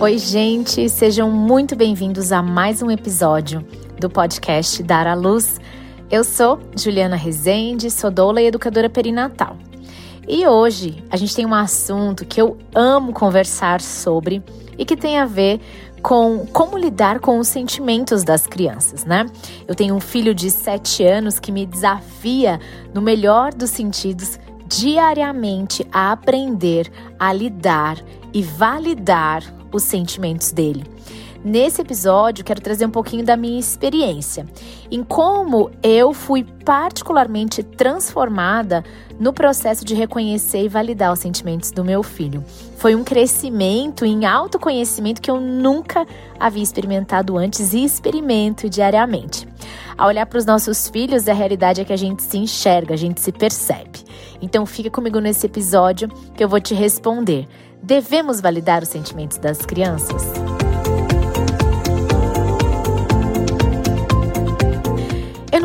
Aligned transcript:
Oi, 0.00 0.16
gente, 0.16 0.88
sejam 0.88 1.30
muito 1.30 1.76
bem-vindos 1.76 2.32
a 2.32 2.42
mais 2.42 2.80
um 2.80 2.90
episódio 2.90 3.62
do 3.98 4.08
podcast 4.08 4.82
Dar 4.82 5.06
à 5.06 5.14
Luz. 5.14 5.60
Eu 6.10 6.24
sou 6.24 6.58
Juliana 6.74 7.14
Rezende, 7.14 7.90
sou 7.90 8.10
doula 8.10 8.40
e 8.40 8.46
educadora 8.46 8.88
perinatal. 8.88 9.56
E 10.26 10.46
hoje 10.46 11.04
a 11.10 11.16
gente 11.16 11.34
tem 11.34 11.44
um 11.44 11.54
assunto 11.54 12.24
que 12.24 12.40
eu 12.40 12.56
amo 12.74 13.12
conversar 13.12 13.80
sobre 13.80 14.42
e 14.78 14.84
que 14.84 14.96
tem 14.96 15.18
a 15.18 15.26
ver 15.26 15.60
com 16.02 16.46
como 16.52 16.76
lidar 16.76 17.20
com 17.20 17.38
os 17.38 17.48
sentimentos 17.48 18.24
das 18.24 18.46
crianças, 18.46 19.04
né? 19.04 19.26
Eu 19.66 19.74
tenho 19.74 19.94
um 19.94 20.00
filho 20.00 20.34
de 20.34 20.50
7 20.50 21.04
anos 21.04 21.38
que 21.38 21.52
me 21.52 21.66
desafia, 21.66 22.60
no 22.94 23.00
melhor 23.00 23.52
dos 23.52 23.70
sentidos, 23.70 24.38
diariamente 24.66 25.86
a 25.92 26.12
aprender 26.12 26.90
a 27.18 27.32
lidar 27.32 27.98
e 28.32 28.42
validar 28.42 29.42
os 29.72 29.82
sentimentos 29.82 30.52
dele. 30.52 30.84
Nesse 31.44 31.80
episódio, 31.82 32.44
quero 32.44 32.60
trazer 32.60 32.84
um 32.84 32.90
pouquinho 32.90 33.24
da 33.24 33.36
minha 33.36 33.60
experiência 33.60 34.46
em 34.90 35.04
como 35.04 35.70
eu 35.82 36.12
fui 36.12 36.44
particularmente 36.64 37.62
transformada 37.62 38.84
no 39.18 39.32
processo 39.32 39.84
de 39.84 39.94
reconhecer 39.94 40.64
e 40.64 40.68
validar 40.68 41.12
os 41.12 41.20
sentimentos 41.20 41.70
do 41.70 41.84
meu 41.84 42.02
filho. 42.02 42.44
Foi 42.76 42.94
um 42.94 43.04
crescimento 43.04 44.04
em 44.04 44.26
autoconhecimento 44.26 45.20
que 45.22 45.30
eu 45.30 45.40
nunca 45.40 46.06
havia 46.38 46.62
experimentado 46.62 47.36
antes 47.36 47.72
e 47.72 47.84
experimento 47.84 48.68
diariamente. 48.68 49.46
Ao 49.96 50.08
olhar 50.08 50.26
para 50.26 50.38
os 50.38 50.44
nossos 50.44 50.88
filhos, 50.88 51.28
a 51.28 51.32
realidade 51.32 51.80
é 51.80 51.84
que 51.84 51.92
a 51.92 51.96
gente 51.96 52.22
se 52.22 52.38
enxerga, 52.38 52.94
a 52.94 52.96
gente 52.96 53.20
se 53.20 53.32
percebe. 53.32 54.04
Então 54.40 54.64
fica 54.64 54.90
comigo 54.90 55.18
nesse 55.18 55.46
episódio 55.46 56.08
que 56.36 56.42
eu 56.42 56.48
vou 56.48 56.60
te 56.60 56.74
responder. 56.74 57.46
Devemos 57.82 58.40
validar 58.40 58.82
os 58.82 58.88
sentimentos 58.88 59.38
das 59.38 59.58
crianças? 59.58 60.22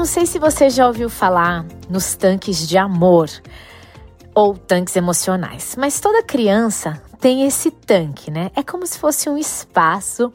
Não 0.04 0.08
sei 0.08 0.26
se 0.26 0.38
você 0.38 0.70
já 0.70 0.86
ouviu 0.86 1.10
falar 1.10 1.66
nos 1.90 2.14
tanques 2.14 2.68
de 2.68 2.78
amor 2.78 3.30
ou 4.36 4.54
tanques 4.54 4.98
emocionais, 4.98 5.78
mas 5.80 6.02
toda 6.02 6.22
criança 6.22 7.02
tem 7.22 7.48
esse 7.48 7.72
tanque, 7.72 8.30
né? 8.30 8.52
É 8.54 8.62
como 8.62 8.86
se 8.86 9.00
fosse 9.00 9.30
um 9.30 9.38
espaço 9.38 10.30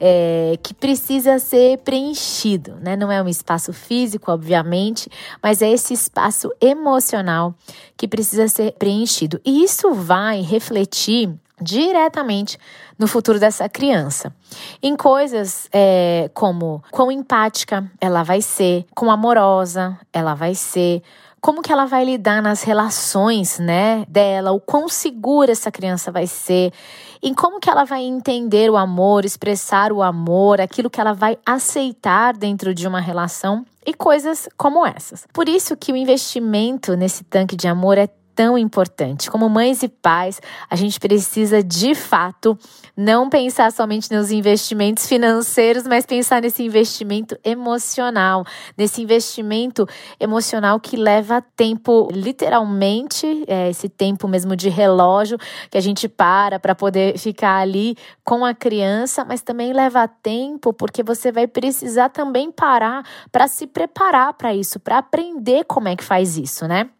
é, 0.00 0.58
que 0.62 0.72
precisa 0.72 1.38
ser 1.38 1.76
preenchido, 1.80 2.76
né? 2.80 2.96
Não 2.96 3.12
é 3.12 3.22
um 3.22 3.28
espaço 3.28 3.70
físico, 3.74 4.32
obviamente, 4.32 5.10
mas 5.42 5.60
é 5.60 5.70
esse 5.70 5.92
espaço 5.92 6.50
emocional 6.58 7.54
que 7.98 8.08
precisa 8.08 8.48
ser 8.48 8.72
preenchido. 8.78 9.38
E 9.44 9.62
isso 9.62 9.92
vai 9.92 10.40
refletir 10.40 11.28
diretamente 11.62 12.58
no 12.98 13.06
futuro 13.06 13.38
dessa 13.38 13.68
criança. 13.68 14.34
Em 14.82 14.96
coisas 14.96 15.68
é, 15.72 16.30
como 16.34 16.82
quão 16.90 17.10
empática 17.10 17.90
ela 18.00 18.22
vai 18.22 18.42
ser, 18.42 18.84
quão 18.94 19.10
amorosa 19.10 19.98
ela 20.12 20.34
vai 20.34 20.54
ser, 20.54 21.02
como 21.42 21.60
que 21.60 21.72
ela 21.72 21.86
vai 21.86 22.04
lidar 22.04 22.40
nas 22.40 22.62
relações, 22.62 23.58
né, 23.58 24.06
dela, 24.08 24.52
o 24.52 24.60
quão 24.60 24.88
segura 24.88 25.50
essa 25.50 25.72
criança 25.72 26.12
vai 26.12 26.24
ser, 26.24 26.72
em 27.20 27.34
como 27.34 27.58
que 27.58 27.68
ela 27.68 27.84
vai 27.84 28.04
entender 28.04 28.70
o 28.70 28.76
amor, 28.76 29.24
expressar 29.24 29.92
o 29.92 30.02
amor, 30.02 30.60
aquilo 30.60 30.88
que 30.88 31.00
ela 31.00 31.12
vai 31.12 31.36
aceitar 31.44 32.36
dentro 32.36 32.72
de 32.72 32.86
uma 32.86 33.00
relação 33.00 33.66
e 33.84 33.92
coisas 33.92 34.48
como 34.56 34.86
essas. 34.86 35.26
Por 35.32 35.48
isso 35.48 35.76
que 35.76 35.92
o 35.92 35.96
investimento 35.96 36.96
nesse 36.96 37.24
tanque 37.24 37.56
de 37.56 37.66
amor 37.66 37.98
é 37.98 38.08
tão 38.34 38.56
importante. 38.56 39.30
Como 39.30 39.48
mães 39.48 39.82
e 39.82 39.88
pais, 39.88 40.40
a 40.68 40.76
gente 40.76 40.98
precisa 40.98 41.62
de 41.62 41.94
fato 41.94 42.58
não 42.96 43.28
pensar 43.28 43.72
somente 43.72 44.12
nos 44.12 44.30
investimentos 44.30 45.06
financeiros, 45.06 45.86
mas 45.86 46.04
pensar 46.04 46.42
nesse 46.42 46.62
investimento 46.62 47.38
emocional, 47.44 48.44
nesse 48.76 49.02
investimento 49.02 49.86
emocional 50.20 50.78
que 50.78 50.96
leva 50.96 51.42
tempo, 51.56 52.08
literalmente, 52.12 53.44
é, 53.46 53.70
esse 53.70 53.88
tempo 53.88 54.28
mesmo 54.28 54.54
de 54.54 54.68
relógio 54.68 55.38
que 55.70 55.78
a 55.78 55.80
gente 55.80 56.08
para 56.08 56.58
para 56.58 56.74
poder 56.74 57.18
ficar 57.18 57.58
ali 57.58 57.96
com 58.24 58.44
a 58.44 58.54
criança, 58.54 59.24
mas 59.24 59.42
também 59.42 59.72
leva 59.72 60.06
tempo 60.06 60.72
porque 60.72 61.02
você 61.02 61.32
vai 61.32 61.46
precisar 61.46 62.08
também 62.10 62.50
parar 62.50 63.04
para 63.30 63.48
se 63.48 63.66
preparar 63.66 64.34
para 64.34 64.54
isso, 64.54 64.78
para 64.78 64.98
aprender 64.98 65.64
como 65.64 65.88
é 65.88 65.96
que 65.96 66.04
faz 66.04 66.36
isso, 66.36 66.66
né? 66.66 66.90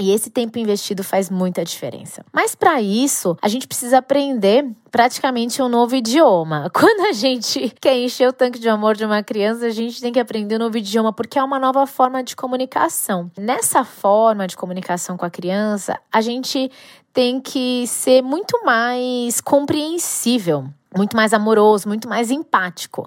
E 0.00 0.12
esse 0.12 0.30
tempo 0.30 0.58
investido 0.58 1.02
faz 1.02 1.28
muita 1.28 1.64
diferença. 1.64 2.24
Mas 2.32 2.54
para 2.54 2.80
isso, 2.80 3.36
a 3.42 3.48
gente 3.48 3.66
precisa 3.66 3.98
aprender 3.98 4.64
praticamente 4.90 5.60
um 5.60 5.68
novo 5.68 5.96
idioma. 5.96 6.70
Quando 6.74 7.08
a 7.08 7.12
gente 7.12 7.74
quer 7.80 7.96
encher 7.96 8.28
o 8.28 8.32
tanque 8.32 8.58
de 8.58 8.68
amor 8.68 8.96
de 8.96 9.04
uma 9.04 9.22
criança, 9.22 9.66
a 9.66 9.70
gente 9.70 10.00
tem 10.00 10.12
que 10.12 10.20
aprender 10.20 10.54
um 10.54 10.60
novo 10.60 10.78
idioma, 10.78 11.12
porque 11.12 11.38
é 11.38 11.42
uma 11.42 11.58
nova 11.58 11.86
forma 11.86 12.22
de 12.22 12.36
comunicação. 12.36 13.30
Nessa 13.36 13.84
forma 13.84 14.46
de 14.46 14.56
comunicação 14.56 15.16
com 15.16 15.26
a 15.26 15.30
criança, 15.30 15.98
a 16.12 16.20
gente 16.20 16.70
tem 17.12 17.40
que 17.40 17.84
ser 17.88 18.22
muito 18.22 18.64
mais 18.64 19.40
compreensível 19.40 20.68
muito 20.96 21.16
mais 21.16 21.32
amoroso, 21.32 21.86
muito 21.88 22.08
mais 22.08 22.30
empático. 22.30 23.06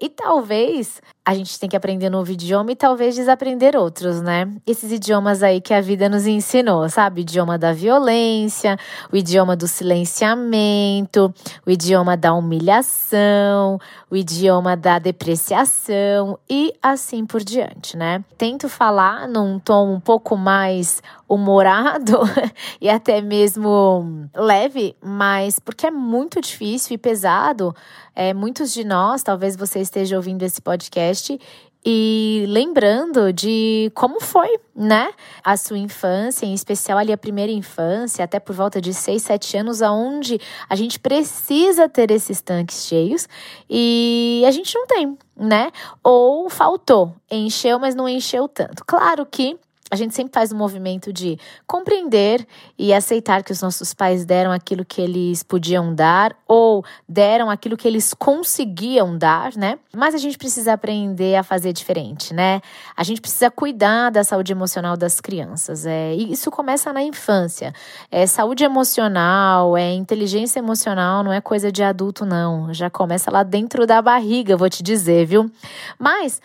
E 0.00 0.08
talvez 0.08 1.00
a 1.24 1.34
gente 1.34 1.58
tenha 1.58 1.70
que 1.70 1.76
aprender 1.76 2.10
novo 2.10 2.32
idioma 2.32 2.72
e 2.72 2.76
talvez 2.76 3.14
desaprender 3.14 3.76
outros, 3.76 4.20
né? 4.20 4.50
Esses 4.66 4.90
idiomas 4.90 5.42
aí 5.42 5.60
que 5.60 5.72
a 5.72 5.80
vida 5.80 6.08
nos 6.08 6.26
ensinou, 6.26 6.88
sabe? 6.88 7.20
O 7.20 7.22
idioma 7.22 7.56
da 7.56 7.72
violência, 7.72 8.76
o 9.12 9.16
idioma 9.16 9.54
do 9.54 9.68
silenciamento, 9.68 11.32
o 11.64 11.70
idioma 11.70 12.16
da 12.16 12.34
humilhação, 12.34 13.78
o 14.10 14.16
idioma 14.16 14.76
da 14.76 14.98
depreciação 14.98 16.38
e 16.50 16.72
assim 16.82 17.24
por 17.24 17.42
diante, 17.44 17.96
né? 17.96 18.24
Tento 18.36 18.68
falar 18.68 19.28
num 19.28 19.60
tom 19.60 19.94
um 19.94 20.00
pouco 20.00 20.36
mais 20.36 21.00
humorado 21.28 22.20
e 22.80 22.90
até 22.90 23.20
mesmo 23.20 24.28
leve, 24.34 24.96
mas 25.00 25.60
porque 25.60 25.86
é 25.86 25.90
muito 25.90 26.40
difícil 26.40 26.94
e 26.94 26.98
pesado, 26.98 27.74
é, 28.14 28.34
muitos 28.34 28.72
de 28.72 28.84
nós, 28.84 29.22
talvez 29.22 29.56
você 29.56 29.80
esteja 29.80 30.16
ouvindo 30.16 30.42
esse 30.42 30.60
podcast 30.60 31.38
e 31.84 32.44
lembrando 32.48 33.32
de 33.32 33.90
como 33.94 34.20
foi, 34.20 34.56
né? 34.74 35.12
A 35.42 35.56
sua 35.56 35.78
infância, 35.78 36.46
em 36.46 36.54
especial 36.54 36.96
ali 36.96 37.12
a 37.12 37.18
primeira 37.18 37.50
infância, 37.50 38.24
até 38.24 38.38
por 38.38 38.54
volta 38.54 38.80
de 38.80 38.94
6, 38.94 39.20
7 39.20 39.56
anos, 39.56 39.82
aonde 39.82 40.40
a 40.68 40.76
gente 40.76 41.00
precisa 41.00 41.88
ter 41.88 42.10
esses 42.12 42.40
tanques 42.40 42.86
cheios 42.86 43.28
e 43.68 44.44
a 44.46 44.50
gente 44.52 44.72
não 44.76 44.86
tem, 44.86 45.18
né? 45.36 45.72
Ou 46.04 46.48
faltou, 46.48 47.14
encheu, 47.28 47.80
mas 47.80 47.96
não 47.96 48.08
encheu 48.08 48.46
tanto. 48.46 48.84
Claro 48.86 49.26
que 49.26 49.58
a 49.92 49.94
gente 49.94 50.14
sempre 50.14 50.32
faz 50.32 50.50
um 50.50 50.56
movimento 50.56 51.12
de 51.12 51.38
compreender 51.66 52.46
e 52.78 52.94
aceitar 52.94 53.44
que 53.44 53.52
os 53.52 53.60
nossos 53.60 53.92
pais 53.92 54.24
deram 54.24 54.50
aquilo 54.50 54.86
que 54.86 55.02
eles 55.02 55.42
podiam 55.42 55.94
dar 55.94 56.34
ou 56.48 56.82
deram 57.06 57.50
aquilo 57.50 57.76
que 57.76 57.86
eles 57.86 58.14
conseguiam 58.14 59.18
dar, 59.18 59.54
né? 59.54 59.78
Mas 59.94 60.14
a 60.14 60.18
gente 60.18 60.38
precisa 60.38 60.72
aprender 60.72 61.36
a 61.36 61.42
fazer 61.42 61.74
diferente, 61.74 62.32
né? 62.32 62.62
A 62.96 63.04
gente 63.04 63.20
precisa 63.20 63.50
cuidar 63.50 64.08
da 64.08 64.24
saúde 64.24 64.50
emocional 64.50 64.96
das 64.96 65.20
crianças. 65.20 65.84
É, 65.84 66.14
e 66.14 66.32
isso 66.32 66.50
começa 66.50 66.90
na 66.90 67.02
infância. 67.02 67.74
É 68.10 68.26
saúde 68.26 68.64
emocional, 68.64 69.76
é 69.76 69.92
inteligência 69.92 70.58
emocional, 70.58 71.22
não 71.22 71.34
é 71.34 71.40
coisa 71.42 71.70
de 71.70 71.82
adulto, 71.82 72.24
não. 72.24 72.72
Já 72.72 72.88
começa 72.88 73.30
lá 73.30 73.42
dentro 73.42 73.86
da 73.86 74.00
barriga, 74.00 74.56
vou 74.56 74.70
te 74.70 74.82
dizer, 74.82 75.26
viu? 75.26 75.50
Mas 75.98 76.40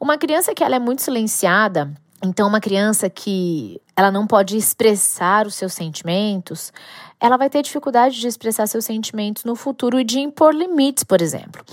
uma 0.00 0.18
criança 0.18 0.52
que 0.52 0.64
ela 0.64 0.74
é 0.74 0.80
muito 0.80 1.02
silenciada, 1.02 1.92
então, 2.22 2.48
uma 2.48 2.60
criança 2.60 3.08
que 3.08 3.80
ela 3.94 4.10
não 4.10 4.26
pode 4.26 4.56
expressar 4.56 5.46
os 5.46 5.54
seus 5.54 5.72
sentimentos, 5.72 6.72
ela 7.20 7.36
vai 7.36 7.48
ter 7.48 7.62
dificuldade 7.62 8.18
de 8.18 8.26
expressar 8.26 8.66
seus 8.66 8.84
sentimentos 8.84 9.44
no 9.44 9.54
futuro 9.54 10.00
e 10.00 10.04
de 10.04 10.18
impor 10.18 10.54
limites, 10.54 11.04
por 11.04 11.20
exemplo. 11.20 11.64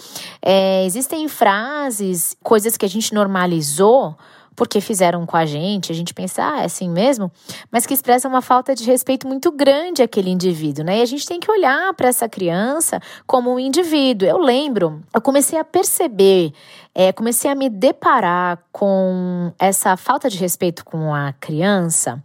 É, 0.42 0.86
existem 0.86 1.28
frases, 1.28 2.38
coisas 2.44 2.78
que 2.78 2.86
a 2.86 2.90
gente 2.90 3.14
normalizou 3.14 4.16
porque 4.56 4.80
fizeram 4.80 5.26
com 5.26 5.36
a 5.36 5.46
gente, 5.46 5.92
a 5.92 5.96
gente 5.96 6.14
pensa, 6.14 6.44
ah, 6.44 6.62
é 6.62 6.66
assim 6.66 6.90
mesmo, 6.90 7.32
mas 7.70 7.86
que 7.86 7.94
expressa 7.94 8.28
uma 8.28 8.42
falta 8.42 8.74
de 8.74 8.84
respeito 8.84 9.28
muito 9.28 9.52
grande 9.52 10.02
àquele 10.02 10.30
indivíduo, 10.30 10.86
né? 10.86 11.00
E 11.00 11.02
a 11.02 11.06
gente 11.06 11.26
tem 11.26 11.40
que 11.40 11.52
olhar 11.52 11.94
para 11.94 12.08
essa 12.08 12.30
criança 12.30 13.00
como 13.28 13.54
um 13.54 13.60
indivíduo. 13.60 14.28
Eu 14.28 14.38
lembro, 14.38 15.02
eu 15.14 15.22
comecei 15.22 15.60
a 15.60 15.64
perceber, 15.64 16.54
é, 16.94 17.12
comecei 17.12 17.52
a 17.52 17.56
me 17.56 17.70
deparar 17.70 18.60
com 18.72 19.52
essa 19.60 19.98
falta 19.98 20.30
de 20.30 20.38
respeito 20.38 20.86
com 20.86 21.14
a 21.14 21.34
criança. 21.34 22.24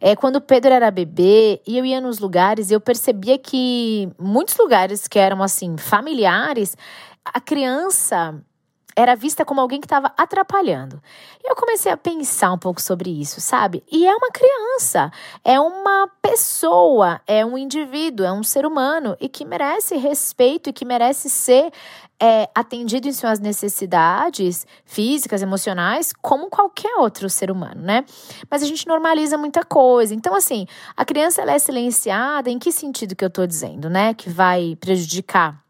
É, 0.00 0.16
quando 0.16 0.36
o 0.36 0.40
Pedro 0.40 0.72
era 0.72 0.90
bebê 0.90 1.60
e 1.66 1.76
eu 1.76 1.84
ia 1.84 2.00
nos 2.00 2.18
lugares, 2.18 2.70
eu 2.70 2.80
percebia 2.80 3.36
que 3.36 4.08
muitos 4.18 4.56
lugares 4.56 5.08
que 5.08 5.18
eram 5.18 5.42
assim 5.42 5.76
familiares, 5.76 6.76
a 7.24 7.40
criança 7.40 8.40
era 8.98 9.14
vista 9.14 9.44
como 9.44 9.60
alguém 9.60 9.80
que 9.80 9.86
estava 9.86 10.12
atrapalhando. 10.16 11.00
E 11.40 11.48
eu 11.48 11.54
comecei 11.54 11.92
a 11.92 11.96
pensar 11.96 12.52
um 12.52 12.58
pouco 12.58 12.82
sobre 12.82 13.08
isso, 13.08 13.40
sabe? 13.40 13.84
E 13.88 14.04
é 14.04 14.12
uma 14.12 14.28
criança, 14.32 15.12
é 15.44 15.60
uma 15.60 16.10
pessoa, 16.20 17.20
é 17.24 17.46
um 17.46 17.56
indivíduo, 17.56 18.26
é 18.26 18.32
um 18.32 18.42
ser 18.42 18.66
humano 18.66 19.16
e 19.20 19.28
que 19.28 19.44
merece 19.44 19.96
respeito 19.96 20.68
e 20.68 20.72
que 20.72 20.84
merece 20.84 21.30
ser 21.30 21.70
é, 22.20 22.48
atendido 22.52 23.06
em 23.06 23.12
suas 23.12 23.38
necessidades 23.38 24.66
físicas, 24.84 25.42
emocionais, 25.42 26.12
como 26.20 26.50
qualquer 26.50 26.96
outro 26.96 27.30
ser 27.30 27.52
humano, 27.52 27.80
né? 27.80 28.04
Mas 28.50 28.64
a 28.64 28.66
gente 28.66 28.88
normaliza 28.88 29.38
muita 29.38 29.64
coisa. 29.64 30.12
Então, 30.12 30.34
assim, 30.34 30.66
a 30.96 31.04
criança 31.04 31.40
ela 31.40 31.52
é 31.52 31.58
silenciada, 31.60 32.50
em 32.50 32.58
que 32.58 32.72
sentido 32.72 33.14
que 33.14 33.24
eu 33.24 33.30
tô 33.30 33.46
dizendo, 33.46 33.88
né? 33.88 34.12
Que 34.12 34.28
vai 34.28 34.76
prejudicar 34.80 35.67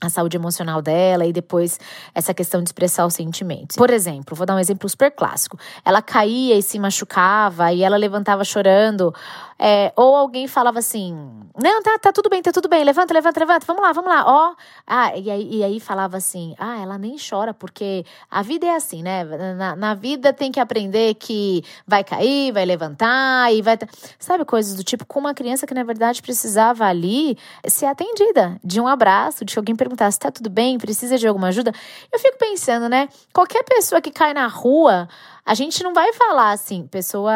a 0.00 0.08
saúde 0.08 0.36
emocional 0.36 0.80
dela 0.80 1.26
e 1.26 1.32
depois 1.32 1.78
essa 2.14 2.32
questão 2.32 2.62
de 2.62 2.68
expressar 2.68 3.04
os 3.06 3.14
sentimentos. 3.14 3.76
Por 3.76 3.90
exemplo, 3.90 4.36
vou 4.36 4.46
dar 4.46 4.54
um 4.54 4.58
exemplo 4.58 4.88
super 4.88 5.10
clássico. 5.10 5.58
Ela 5.84 6.00
caía 6.00 6.56
e 6.56 6.62
se 6.62 6.78
machucava 6.78 7.72
e 7.72 7.82
ela 7.82 7.96
levantava 7.96 8.44
chorando. 8.44 9.12
É, 9.58 9.92
ou 9.96 10.14
alguém 10.14 10.46
falava 10.46 10.78
assim: 10.78 11.12
Não, 11.60 11.82
tá, 11.82 11.98
tá 11.98 12.12
tudo 12.12 12.30
bem, 12.30 12.40
tá 12.40 12.52
tudo 12.52 12.68
bem, 12.68 12.84
levanta, 12.84 13.12
levanta, 13.12 13.40
levanta, 13.40 13.66
vamos 13.66 13.82
lá, 13.82 13.92
vamos 13.92 14.08
lá, 14.08 14.24
ó. 14.24 14.54
Ah, 14.86 15.16
e 15.16 15.28
aí, 15.28 15.48
e 15.56 15.64
aí 15.64 15.80
falava 15.80 16.16
assim: 16.16 16.54
Ah, 16.58 16.80
ela 16.80 16.96
nem 16.96 17.16
chora, 17.18 17.52
porque 17.52 18.04
a 18.30 18.40
vida 18.40 18.66
é 18.66 18.76
assim, 18.76 19.02
né? 19.02 19.24
Na, 19.54 19.74
na 19.74 19.94
vida 19.94 20.32
tem 20.32 20.52
que 20.52 20.60
aprender 20.60 21.14
que 21.14 21.64
vai 21.86 22.04
cair, 22.04 22.52
vai 22.52 22.64
levantar 22.64 23.52
e 23.52 23.60
vai. 23.60 23.76
Sabe, 24.18 24.44
coisas 24.44 24.76
do 24.76 24.84
tipo, 24.84 25.04
com 25.04 25.18
uma 25.18 25.34
criança 25.34 25.66
que 25.66 25.74
na 25.74 25.82
verdade 25.82 26.22
precisava 26.22 26.84
ali 26.84 27.36
ser 27.66 27.86
atendida, 27.86 28.60
de 28.62 28.80
um 28.80 28.86
abraço, 28.86 29.44
de 29.44 29.58
alguém 29.58 29.74
perguntar 29.74 30.10
se 30.12 30.20
tá 30.20 30.30
tudo 30.30 30.48
bem, 30.48 30.78
precisa 30.78 31.18
de 31.18 31.26
alguma 31.26 31.48
ajuda. 31.48 31.72
Eu 32.12 32.18
fico 32.20 32.38
pensando, 32.38 32.88
né? 32.88 33.08
Qualquer 33.32 33.64
pessoa 33.64 34.00
que 34.00 34.12
cai 34.12 34.32
na 34.32 34.46
rua, 34.46 35.08
a 35.44 35.54
gente 35.54 35.82
não 35.82 35.92
vai 35.92 36.12
falar 36.12 36.52
assim, 36.52 36.86
pessoa, 36.86 37.32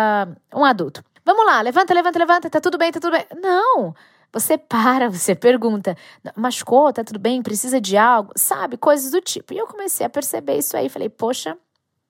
um 0.54 0.64
adulto. 0.64 1.02
Vamos 1.24 1.46
lá, 1.46 1.60
levanta, 1.60 1.94
levanta, 1.94 2.18
levanta, 2.18 2.50
tá 2.50 2.60
tudo 2.60 2.76
bem, 2.78 2.90
tá 2.90 3.00
tudo 3.00 3.12
bem. 3.12 3.26
Não! 3.40 3.94
Você 4.32 4.56
para, 4.56 5.08
você 5.10 5.34
pergunta, 5.34 5.96
machucou, 6.34 6.92
tá 6.92 7.04
tudo 7.04 7.18
bem, 7.18 7.42
precisa 7.42 7.80
de 7.80 7.96
algo, 7.96 8.32
sabe? 8.36 8.76
Coisas 8.76 9.10
do 9.10 9.20
tipo. 9.20 9.52
E 9.52 9.58
eu 9.58 9.66
comecei 9.66 10.04
a 10.04 10.10
perceber 10.10 10.58
isso 10.58 10.76
aí, 10.76 10.88
falei, 10.88 11.08
poxa, 11.08 11.56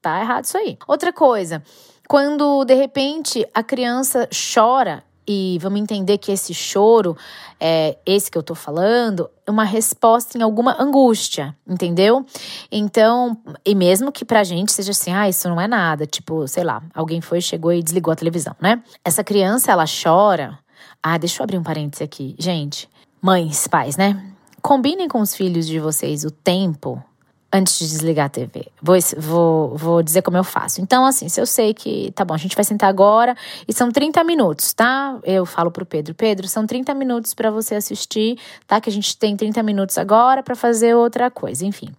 tá 0.00 0.20
errado 0.20 0.44
isso 0.44 0.56
aí. 0.56 0.78
Outra 0.86 1.12
coisa, 1.12 1.62
quando 2.08 2.64
de 2.64 2.74
repente 2.74 3.46
a 3.52 3.62
criança 3.62 4.28
chora 4.54 5.04
e 5.32 5.58
vamos 5.58 5.80
entender 5.80 6.18
que 6.18 6.30
esse 6.30 6.52
choro, 6.52 7.16
é, 7.58 7.96
esse 8.04 8.30
que 8.30 8.36
eu 8.36 8.42
tô 8.42 8.54
falando, 8.54 9.30
é 9.46 9.50
uma 9.50 9.64
resposta 9.64 10.36
em 10.36 10.42
alguma 10.42 10.80
angústia, 10.80 11.56
entendeu? 11.66 12.24
Então, 12.70 13.36
e 13.64 13.74
mesmo 13.74 14.12
que 14.12 14.24
pra 14.24 14.44
gente 14.44 14.72
seja 14.72 14.90
assim, 14.90 15.12
ah, 15.12 15.28
isso 15.28 15.48
não 15.48 15.60
é 15.60 15.66
nada, 15.66 16.06
tipo, 16.06 16.46
sei 16.46 16.64
lá, 16.64 16.82
alguém 16.94 17.20
foi, 17.20 17.40
chegou 17.40 17.72
e 17.72 17.82
desligou 17.82 18.12
a 18.12 18.16
televisão, 18.16 18.54
né? 18.60 18.82
Essa 19.04 19.24
criança, 19.24 19.72
ela 19.72 19.84
chora. 19.86 20.58
Ah, 21.02 21.18
deixa 21.18 21.40
eu 21.40 21.44
abrir 21.44 21.58
um 21.58 21.62
parêntese 21.62 22.04
aqui. 22.04 22.36
Gente, 22.38 22.88
mães, 23.20 23.66
pais, 23.66 23.96
né? 23.96 24.22
Combinem 24.60 25.08
com 25.08 25.20
os 25.20 25.34
filhos 25.34 25.66
de 25.66 25.80
vocês 25.80 26.24
o 26.24 26.30
tempo 26.30 27.02
antes 27.52 27.78
de 27.78 27.86
desligar 27.86 28.26
a 28.26 28.28
TV. 28.28 28.66
Vou, 28.80 28.96
vou, 29.18 29.76
vou 29.76 30.02
dizer 30.02 30.22
como 30.22 30.38
eu 30.38 30.44
faço. 30.44 30.80
Então, 30.80 31.04
assim, 31.04 31.28
se 31.28 31.40
eu 31.40 31.44
sei 31.44 31.74
que, 31.74 32.10
tá 32.12 32.24
bom, 32.24 32.32
a 32.32 32.38
gente 32.38 32.56
vai 32.56 32.64
sentar 32.64 32.88
agora 32.88 33.36
e 33.68 33.72
são 33.72 33.90
30 33.90 34.24
minutos, 34.24 34.72
tá? 34.72 35.18
Eu 35.22 35.44
falo 35.44 35.70
pro 35.70 35.84
Pedro, 35.84 36.14
Pedro, 36.14 36.48
são 36.48 36.66
30 36.66 36.94
minutos 36.94 37.34
para 37.34 37.50
você 37.50 37.74
assistir, 37.74 38.38
tá? 38.66 38.80
Que 38.80 38.88
a 38.88 38.92
gente 38.92 39.16
tem 39.18 39.36
30 39.36 39.62
minutos 39.62 39.98
agora 39.98 40.42
para 40.42 40.56
fazer 40.56 40.94
outra 40.94 41.30
coisa, 41.30 41.66
enfim. 41.66 41.90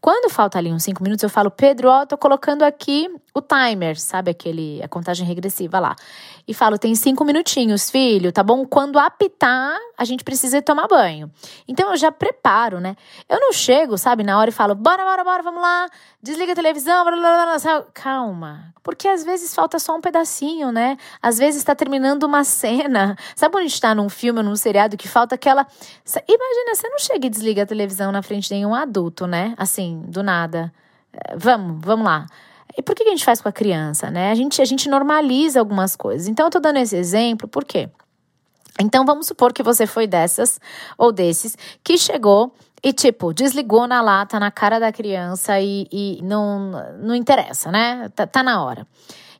Quando 0.00 0.30
falta 0.30 0.58
ali 0.58 0.72
uns 0.72 0.84
5 0.84 1.02
minutos, 1.02 1.24
eu 1.24 1.30
falo, 1.30 1.50
Pedro, 1.50 1.88
ó, 1.88 2.06
tô 2.06 2.16
colocando 2.16 2.62
aqui 2.62 3.10
o 3.34 3.40
timer, 3.40 3.98
sabe 4.00 4.30
aquele, 4.30 4.82
a 4.82 4.88
contagem 4.88 5.26
regressiva 5.26 5.78
lá. 5.78 5.94
E 6.46 6.52
falo, 6.52 6.78
tem 6.78 6.94
cinco 6.94 7.24
minutinhos, 7.24 7.90
filho, 7.90 8.32
tá 8.32 8.42
bom? 8.42 8.66
Quando 8.66 8.98
apitar, 8.98 9.78
a 9.96 10.04
gente 10.04 10.24
precisa 10.24 10.60
tomar 10.60 10.88
banho. 10.88 11.30
Então 11.68 11.90
eu 11.90 11.96
já 11.96 12.10
preparo, 12.10 12.80
né? 12.80 12.96
Eu 13.28 13.38
não 13.38 13.52
chego, 13.52 13.96
sabe, 13.96 14.24
na 14.24 14.38
hora 14.38 14.50
e 14.50 14.52
falo, 14.52 14.74
bora, 14.74 15.04
bora, 15.04 15.22
bora, 15.22 15.42
vamos 15.42 15.62
lá, 15.62 15.88
desliga 16.20 16.52
a 16.52 16.54
televisão, 16.56 17.04
blá, 17.04 17.16
blá, 17.16 17.58
blá, 17.58 17.86
calma. 17.94 18.74
Porque 18.82 19.06
às 19.06 19.22
vezes 19.24 19.54
falta 19.54 19.78
só 19.78 19.94
um 19.94 20.00
pedacinho, 20.00 20.72
né? 20.72 20.96
Às 21.22 21.38
vezes 21.38 21.60
está 21.60 21.74
terminando 21.74 22.24
uma 22.24 22.42
cena. 22.42 23.16
Sabe 23.36 23.52
quando 23.52 23.64
a 23.64 23.68
gente 23.68 23.80
tá 23.80 23.94
num 23.94 24.08
filme 24.08 24.42
num 24.42 24.56
seriado 24.56 24.96
que 24.96 25.06
falta 25.06 25.34
aquela. 25.34 25.66
Imagina, 26.26 26.74
você 26.74 26.88
não 26.88 26.98
chega 26.98 27.26
e 27.26 27.30
desliga 27.30 27.62
a 27.62 27.66
televisão 27.66 28.10
na 28.10 28.22
frente 28.22 28.48
de 28.48 28.54
nenhum 28.54 28.74
adulto, 28.74 29.26
né? 29.26 29.54
Assim, 29.56 30.02
do 30.08 30.22
nada. 30.22 30.72
É, 31.12 31.36
vamos, 31.36 31.84
vamos 31.84 32.04
lá. 32.04 32.26
E 32.76 32.82
por 32.82 32.94
que 32.94 33.02
a 33.02 33.10
gente 33.10 33.24
faz 33.24 33.40
com 33.40 33.48
a 33.48 33.52
criança, 33.52 34.10
né? 34.10 34.30
A 34.30 34.34
gente, 34.34 34.60
a 34.62 34.64
gente 34.64 34.88
normaliza 34.88 35.58
algumas 35.58 35.96
coisas. 35.96 36.28
Então, 36.28 36.46
eu 36.46 36.50
tô 36.50 36.60
dando 36.60 36.78
esse 36.78 36.96
exemplo, 36.96 37.48
por 37.48 37.64
quê? 37.64 37.88
Então, 38.80 39.04
vamos 39.04 39.26
supor 39.26 39.52
que 39.52 39.62
você 39.62 39.86
foi 39.86 40.06
dessas 40.06 40.60
ou 40.96 41.12
desses 41.12 41.56
que 41.82 41.98
chegou 41.98 42.54
e, 42.82 42.92
tipo, 42.92 43.34
desligou 43.34 43.86
na 43.86 44.00
lata, 44.00 44.38
na 44.40 44.50
cara 44.50 44.78
da 44.78 44.92
criança 44.92 45.60
e, 45.60 45.86
e 45.90 46.20
não, 46.22 46.70
não 46.98 47.14
interessa, 47.14 47.70
né? 47.70 48.08
Tá, 48.14 48.26
tá 48.26 48.42
na 48.42 48.62
hora. 48.64 48.86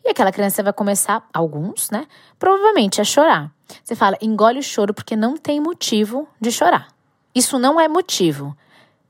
E 0.04 0.10
aquela 0.10 0.32
criança 0.32 0.62
vai 0.62 0.72
começar, 0.72 1.26
alguns, 1.32 1.90
né? 1.90 2.06
Provavelmente 2.38 3.00
a 3.00 3.04
chorar. 3.04 3.50
Você 3.82 3.94
fala, 3.94 4.16
engole 4.20 4.58
o 4.58 4.62
choro 4.62 4.92
porque 4.92 5.14
não 5.14 5.36
tem 5.36 5.60
motivo 5.60 6.26
de 6.40 6.50
chorar. 6.50 6.88
Isso 7.34 7.58
não 7.58 7.80
é 7.80 7.86
motivo. 7.86 8.56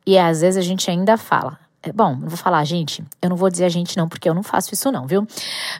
E 0.07 0.19
às 0.19 0.41
vezes 0.41 0.59
a 0.59 0.67
gente 0.67 0.91
ainda 0.91 1.17
fala, 1.17 1.59
bom, 1.94 2.15
não 2.15 2.29
vou 2.29 2.37
falar, 2.37 2.62
gente, 2.65 3.03
eu 3.23 3.31
não 3.31 3.37
vou 3.37 3.49
dizer 3.49 3.65
a 3.65 3.69
gente 3.71 3.97
não, 3.97 4.06
porque 4.06 4.29
eu 4.29 4.35
não 4.35 4.43
faço 4.43 4.75
isso 4.75 4.93
não, 4.93 5.06
viu? 5.06 5.27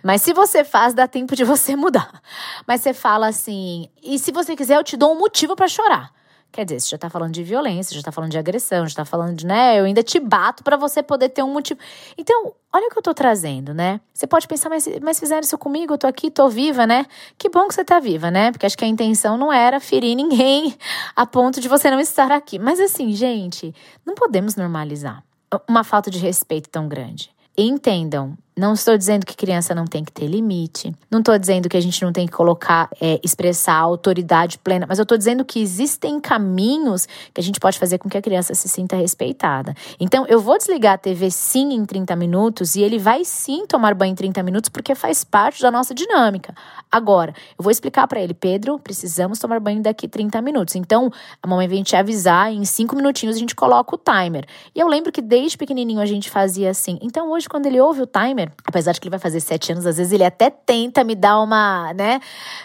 Mas 0.02 0.23
se 0.23 0.32
você 0.32 0.64
faz, 0.64 0.94
dá 0.94 1.06
tempo 1.06 1.37
de 1.37 1.44
você 1.44 1.76
mudar. 1.76 2.23
Mas 2.67 2.81
você 2.81 2.94
fala 2.94 3.29
assim, 3.29 3.88
e 4.02 4.19
se 4.19 4.32
você 4.32 4.56
quiser, 4.56 4.76
eu 4.76 4.85
te 4.85 4.97
dou 4.97 5.12
um 5.12 5.19
motivo 5.19 5.55
para 5.55 5.69
chorar. 5.69 6.11
Quer 6.52 6.64
dizer, 6.64 6.81
você 6.81 6.88
já 6.88 6.99
tá 6.99 7.08
falando 7.08 7.32
de 7.32 7.44
violência, 7.44 7.94
já 7.94 8.02
tá 8.02 8.11
falando 8.11 8.32
de 8.32 8.38
agressão, 8.38 8.85
já 8.87 8.97
tá 8.97 9.05
falando 9.05 9.37
de, 9.37 9.47
né, 9.47 9.79
eu 9.79 9.85
ainda 9.85 10.02
te 10.02 10.19
bato 10.19 10.64
para 10.64 10.76
você 10.76 11.00
poder 11.00 11.29
ter 11.29 11.44
um 11.44 11.52
motivo. 11.52 11.79
Então, 12.19 12.53
olha 12.73 12.88
o 12.88 12.91
que 12.91 12.99
eu 12.99 13.03
tô 13.03 13.14
trazendo, 13.14 13.73
né? 13.73 14.00
Você 14.12 14.26
pode 14.26 14.49
pensar, 14.49 14.69
mas, 14.69 14.88
mas 15.00 15.20
fizeram 15.20 15.43
isso 15.43 15.56
comigo, 15.56 15.94
eu 15.94 15.99
tô 15.99 16.08
aqui, 16.08 16.29
tô 16.29 16.49
viva, 16.49 16.88
né? 16.88 17.06
Que 17.38 17.49
bom 17.49 17.69
que 17.69 17.75
você 17.75 17.85
tá 17.85 18.00
viva, 18.00 18.32
né? 18.32 18.50
Porque 18.50 18.67
acho 18.67 18.76
que 18.76 18.85
a 18.85 18.88
intenção 18.88 19.38
não 19.38 19.53
era 19.53 19.79
ferir 19.79 20.17
ninguém 20.17 20.76
a 21.14 21.25
ponto 21.25 21.61
de 21.61 21.69
você 21.69 21.88
não 21.88 22.00
estar 22.00 22.32
aqui. 22.32 22.58
Mas 22.58 22.81
assim, 22.81 23.12
gente, 23.12 23.73
não 24.05 24.17
podemos 24.17 24.56
normalizar 24.56 25.23
uma 25.69 25.85
falta 25.85 26.11
de 26.11 26.19
respeito 26.19 26.69
tão 26.69 26.88
grande. 26.88 27.31
entendam, 27.56 28.37
não 28.56 28.75
estou 28.75 28.97
dizendo 28.99 29.25
que 29.25 29.37
criança 29.37 29.75
não 29.75 29.87
tem 29.87 30.05
que 30.05 30.12
ter 30.12 30.26
limite. 30.26 30.94
Não 31.11 31.20
estou 31.20 31.38
dizendo 31.38 31.69
que 31.69 31.76
a 31.76 31.81
gente 31.81 32.03
não 32.03 32.13
tem 32.13 32.27
que 32.27 32.32
colocar, 32.32 32.91
é, 33.01 33.19
expressar 33.22 33.77
autoridade 33.77 34.58
plena. 34.58 34.86
Mas 34.89 34.98
eu 34.98 35.05
estou 35.05 35.17
dizendo 35.17 35.44
que 35.44 35.60
existem 35.60 36.20
caminhos 36.20 37.06
que 37.32 37.41
a 37.41 37.43
gente 37.43 37.58
pode 37.58 37.79
fazer 37.79 37.98
com 37.98 38.08
que 38.08 38.19
a 38.19 38.22
criança 38.22 38.55
se 38.55 38.69
sinta 38.69 38.96
respeitada. 38.96 39.75
Então, 39.98 40.27
eu 40.27 40.41
vou 40.41 40.58
desligar 40.58 40.94
a 40.94 40.98
TV 40.98 41.31
sim 41.31 41.72
em 41.72 41.84
30 41.84 42.15
minutos 42.17 42.75
e 42.75 42.82
ele 42.82 42.98
vai 42.98 43.25
sim 43.25 43.67
tomar 43.67 43.94
banho 43.94 44.13
em 44.13 44.15
30 44.15 44.43
minutos 44.43 44.69
porque 44.69 44.94
faz 44.94 45.25
parte 45.25 45.63
da 45.63 45.70
nossa 45.70 45.94
dinâmica. 45.94 46.55
Agora, 46.91 47.32
eu 47.58 47.63
vou 47.63 47.70
explicar 47.70 48.06
para 48.08 48.20
ele, 48.20 48.34
Pedro, 48.34 48.79
precisamos 48.79 49.39
tomar 49.39 49.60
banho 49.60 49.81
daqui 49.81 50.08
30 50.08 50.43
minutos. 50.43 50.75
Então, 50.75 51.10
a 51.43 51.46
mamãe 51.46 51.69
vem 51.69 51.82
te 51.82 51.96
avisar, 51.96 52.53
em 52.53 52.65
5 52.65 52.94
minutinhos 52.96 53.36
a 53.36 53.39
gente 53.39 53.55
coloca 53.55 53.94
o 53.94 53.98
timer. 53.98 54.44
E 54.75 54.81
eu 54.81 54.89
lembro 54.89 55.13
que 55.13 55.22
desde 55.22 55.56
pequenininho 55.56 56.01
a 56.01 56.06
gente 56.06 56.29
fazia 56.29 56.70
assim. 56.70 56.98
Então, 57.01 57.31
hoje, 57.31 57.48
quando 57.48 57.67
ele 57.67 57.81
ouve 57.81 58.03
o 58.03 58.06
timer, 58.06 58.40
apesar 58.65 58.93
de 58.93 59.01
que 59.01 59.06
ele 59.06 59.11
vai 59.11 59.19
fazer 59.19 59.41
sete 59.41 59.73
anos, 59.73 59.87
às 59.87 59.97
vezes 59.97 60.13
ele 60.13 60.25
até 60.25 60.51
tenta 60.51 61.03
me 61.05 61.15
dar 61.15 61.41
uma, 61.41 61.93
né? 61.94 62.20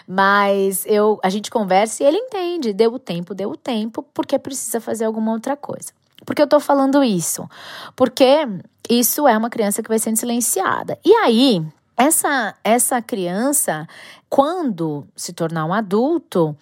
Mas 0.06 0.84
eu, 0.86 1.18
a 1.22 1.30
gente 1.30 1.50
conversa 1.50 2.02
e 2.02 2.06
ele 2.06 2.18
entende. 2.18 2.72
Deu 2.72 2.94
o 2.94 2.98
tempo, 2.98 3.34
deu 3.34 3.50
o 3.50 3.56
tempo, 3.56 4.02
porque 4.14 4.38
precisa 4.38 4.80
fazer 4.80 5.04
alguma 5.04 5.32
outra 5.32 5.56
coisa. 5.56 5.92
Por 6.24 6.34
que 6.34 6.42
eu 6.42 6.46
tô 6.46 6.58
falando 6.58 7.04
isso? 7.04 7.48
Porque 7.94 8.46
isso 8.88 9.26
é 9.28 9.36
uma 9.36 9.50
criança 9.50 9.82
que 9.82 9.88
vai 9.88 9.98
sendo 9.98 10.16
silenciada. 10.16 10.98
E 11.04 11.12
aí, 11.14 11.64
essa, 11.96 12.54
essa 12.62 13.00
criança, 13.00 13.86
quando 14.28 15.06
se 15.14 15.32
tornar 15.32 15.64
um 15.64 15.72
adulto, 15.72 16.56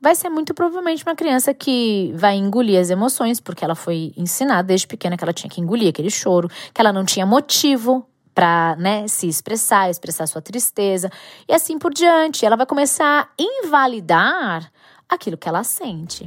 vai 0.00 0.14
ser 0.14 0.28
muito 0.28 0.54
provavelmente 0.54 1.04
uma 1.04 1.14
criança 1.14 1.52
que 1.52 2.12
vai 2.16 2.36
engolir 2.36 2.80
as 2.80 2.90
emoções, 2.90 3.38
porque 3.38 3.64
ela 3.64 3.74
foi 3.74 4.12
ensinada 4.16 4.68
desde 4.68 4.86
pequena 4.86 5.16
que 5.16 5.22
ela 5.22 5.32
tinha 5.32 5.50
que 5.50 5.60
engolir 5.60 5.90
aquele 5.90 6.10
choro, 6.10 6.48
que 6.72 6.80
ela 6.80 6.92
não 6.92 7.04
tinha 7.04 7.26
motivo 7.26 8.06
para 8.40 8.74
né, 8.76 9.06
se 9.06 9.28
expressar, 9.28 9.90
expressar 9.90 10.26
sua 10.26 10.40
tristeza 10.40 11.10
e 11.46 11.52
assim 11.52 11.78
por 11.78 11.92
diante. 11.92 12.46
Ela 12.46 12.56
vai 12.56 12.64
começar 12.64 13.24
a 13.24 13.28
invalidar 13.38 14.72
aquilo 15.06 15.36
que 15.36 15.46
ela 15.46 15.62
sente, 15.62 16.26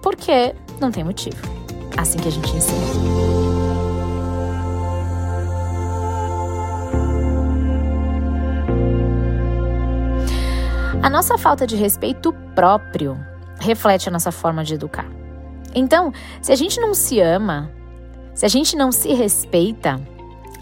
porque 0.00 0.54
não 0.80 0.90
tem 0.90 1.04
motivo. 1.04 1.36
Assim 1.94 2.18
que 2.18 2.28
a 2.28 2.30
gente 2.30 2.56
ensina. 2.56 2.80
A 11.02 11.10
nossa 11.10 11.36
falta 11.36 11.66
de 11.66 11.76
respeito 11.76 12.32
próprio 12.54 13.14
reflete 13.60 14.08
a 14.08 14.10
nossa 14.10 14.32
forma 14.32 14.64
de 14.64 14.72
educar. 14.72 15.06
Então, 15.74 16.14
se 16.40 16.50
a 16.50 16.56
gente 16.56 16.80
não 16.80 16.94
se 16.94 17.20
ama, 17.20 17.70
Se 18.34 18.46
a 18.46 18.48
gente 18.48 18.74
não 18.74 18.90
se 18.90 19.12
respeita, 19.12 20.00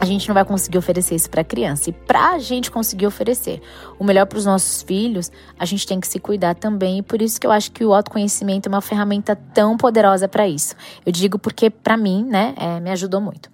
a 0.01 0.07
gente 0.07 0.27
não 0.27 0.35
vai 0.35 0.47
conseguir 0.47 0.79
oferecer 0.79 1.15
isso 1.15 1.29
para 1.29 1.43
a 1.43 1.45
criança. 1.45 1.91
E 1.91 1.93
para 1.93 2.31
a 2.31 2.39
gente 2.39 2.71
conseguir 2.71 3.07
oferecer 3.07 3.61
o 3.99 4.05
melhor 4.05 4.25
para 4.25 4.39
os 4.39 4.47
nossos 4.47 4.81
filhos, 4.81 5.31
a 5.59 5.67
gente 5.67 5.87
tem 5.87 6.01
que 6.01 6.09
se 6.09 6.19
cuidar 6.19 6.55
também. 6.55 6.99
E 6.99 7.03
por 7.03 7.21
isso 7.21 7.39
que 7.39 7.47
eu 7.47 7.53
acho 7.53 7.71
que 7.71 7.85
o 7.85 7.93
autoconhecimento 7.93 8.67
é 8.67 8.73
uma 8.73 8.81
ferramenta 8.81 9.37
tão 9.37 9.77
poderosa 9.77 10.27
para 10.27 10.49
isso. 10.49 10.75
Eu 11.05 11.13
digo 11.13 11.39
porque 11.39 11.69
para 11.69 11.99
mim, 11.99 12.25
né, 12.25 12.55
é, 12.57 12.81
me 12.81 12.91
ajudou 12.91 13.21
muito. 13.21 13.51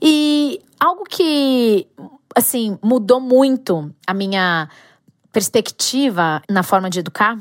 E 0.00 0.60
algo 0.78 1.02
que, 1.02 1.88
assim, 2.36 2.78
mudou 2.80 3.20
muito 3.20 3.92
a 4.06 4.14
minha 4.14 4.68
perspectiva 5.32 6.42
na 6.48 6.62
forma 6.62 6.88
de 6.88 7.00
educar 7.00 7.36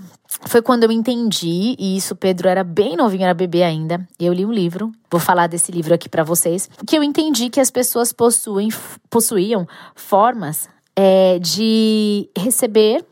foi 0.45 0.61
quando 0.61 0.83
eu 0.83 0.91
entendi, 0.91 1.75
e 1.77 1.97
isso 1.97 2.15
Pedro 2.15 2.47
era 2.47 2.63
bem 2.63 2.95
novinho, 2.95 3.23
era 3.23 3.33
bebê 3.33 3.63
ainda. 3.63 4.07
Eu 4.19 4.33
li 4.33 4.45
um 4.45 4.51
livro, 4.51 4.91
vou 5.09 5.19
falar 5.19 5.47
desse 5.47 5.71
livro 5.71 5.93
aqui 5.93 6.07
para 6.07 6.23
vocês, 6.23 6.69
que 6.88 6.97
eu 6.97 7.03
entendi 7.03 7.50
que 7.50 7.59
as 7.59 7.69
pessoas 7.69 8.13
possuem, 8.13 8.69
possuíam 9.09 9.67
formas 9.93 10.69
é, 10.95 11.38
de 11.39 12.29
receber 12.38 13.05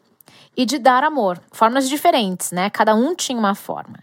e 0.55 0.65
de 0.65 0.79
dar 0.79 1.03
amor, 1.03 1.41
formas 1.51 1.89
diferentes, 1.89 2.51
né? 2.51 2.69
Cada 2.69 2.95
um 2.95 3.15
tinha 3.15 3.37
uma 3.37 3.55
forma. 3.55 3.99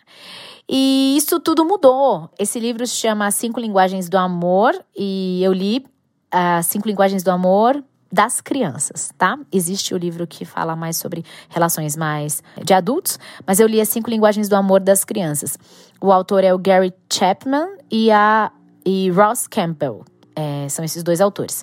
E 0.69 1.17
isso 1.17 1.39
tudo 1.41 1.65
mudou. 1.65 2.29
Esse 2.39 2.59
livro 2.59 2.87
se 2.87 2.97
chama 2.97 3.31
Cinco 3.31 3.61
Linguagens 3.61 4.09
do 4.09 4.19
Amor 4.19 4.75
e 4.97 5.41
eu 5.43 5.53
li 5.53 5.85
as 6.31 6.67
uh, 6.67 6.69
Cinco 6.71 6.89
Linguagens 6.89 7.23
do 7.23 7.31
Amor 7.31 7.83
das 8.17 8.41
crianças, 8.41 9.11
tá? 9.19 9.39
Existe 9.53 9.93
o 9.93 9.99
livro 9.99 10.27
que 10.27 10.47
fala 10.47 10.75
mais 10.75 10.97
sobre 10.97 11.23
relações 11.51 11.95
mais 11.95 12.43
de 12.65 12.73
adultos, 12.73 13.19
mas 13.47 13.61
eu 13.61 13.67
li 13.67 13.79
as 13.79 13.91
cinco 13.91 14.09
linguagens 14.09 14.49
do 14.49 14.57
amor 14.57 14.81
das 14.81 15.05
crianças. 15.05 15.59
O 16.01 16.11
autor 16.11 16.43
é 16.43 16.55
o 16.55 16.59
Gary 16.59 16.95
Chapman 17.13 17.69
e 17.91 18.11
a 18.11 18.51
e 18.87 19.11
Ross 19.11 19.47
Campbell. 19.47 20.03
É, 20.35 20.67
são 20.71 20.83
esses 20.83 21.03
dois 21.03 21.21
autores. 21.21 21.63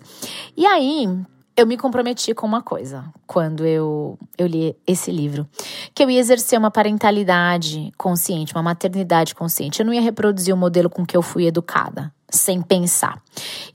E 0.56 0.64
aí, 0.68 1.10
eu 1.58 1.66
me 1.66 1.76
comprometi 1.76 2.36
com 2.36 2.46
uma 2.46 2.62
coisa 2.62 3.04
quando 3.26 3.66
eu, 3.66 4.20
eu 4.38 4.46
li 4.46 4.76
esse 4.86 5.12
livro: 5.12 5.48
que 5.96 6.04
eu 6.04 6.10
ia 6.12 6.20
exercer 6.20 6.60
uma 6.60 6.70
parentalidade 6.70 7.92
consciente, 7.98 8.54
uma 8.54 8.62
maternidade 8.62 9.34
consciente. 9.34 9.80
Eu 9.80 9.88
não 9.88 9.94
ia 9.94 10.02
reproduzir 10.02 10.54
o 10.54 10.58
modelo 10.58 10.88
com 10.88 11.04
que 11.04 11.18
eu 11.18 11.24
fui 11.24 11.48
educada 11.48 12.14
sem 12.34 12.62
pensar. 12.62 13.22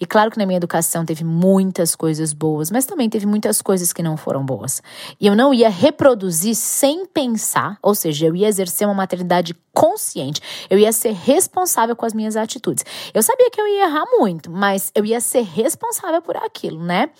E 0.00 0.04
claro 0.04 0.30
que 0.30 0.38
na 0.38 0.44
minha 0.44 0.56
educação 0.56 1.04
teve 1.04 1.24
muitas 1.24 1.94
coisas 1.94 2.32
boas, 2.32 2.70
mas 2.70 2.86
também 2.86 3.08
teve 3.08 3.26
muitas 3.26 3.62
coisas 3.62 3.92
que 3.92 4.02
não 4.02 4.16
foram 4.16 4.44
boas. 4.44 4.82
E 5.20 5.26
eu 5.26 5.36
não 5.36 5.54
ia 5.54 5.68
reproduzir 5.68 6.54
sem 6.54 7.06
pensar, 7.06 7.78
ou 7.82 7.94
seja, 7.94 8.26
eu 8.26 8.34
ia 8.34 8.48
exercer 8.48 8.86
uma 8.86 8.94
maternidade 8.94 9.54
consciente. 9.72 10.40
Eu 10.68 10.78
ia 10.78 10.92
ser 10.92 11.12
responsável 11.12 11.94
com 11.94 12.04
as 12.04 12.12
minhas 12.12 12.36
atitudes. 12.36 12.84
Eu 13.14 13.22
sabia 13.22 13.48
que 13.50 13.60
eu 13.60 13.66
ia 13.68 13.84
errar 13.84 14.04
muito, 14.18 14.50
mas 14.50 14.90
eu 14.94 15.04
ia 15.04 15.20
ser 15.20 15.42
responsável 15.42 16.20
por 16.20 16.36
aquilo, 16.36 16.82
né? 16.82 17.10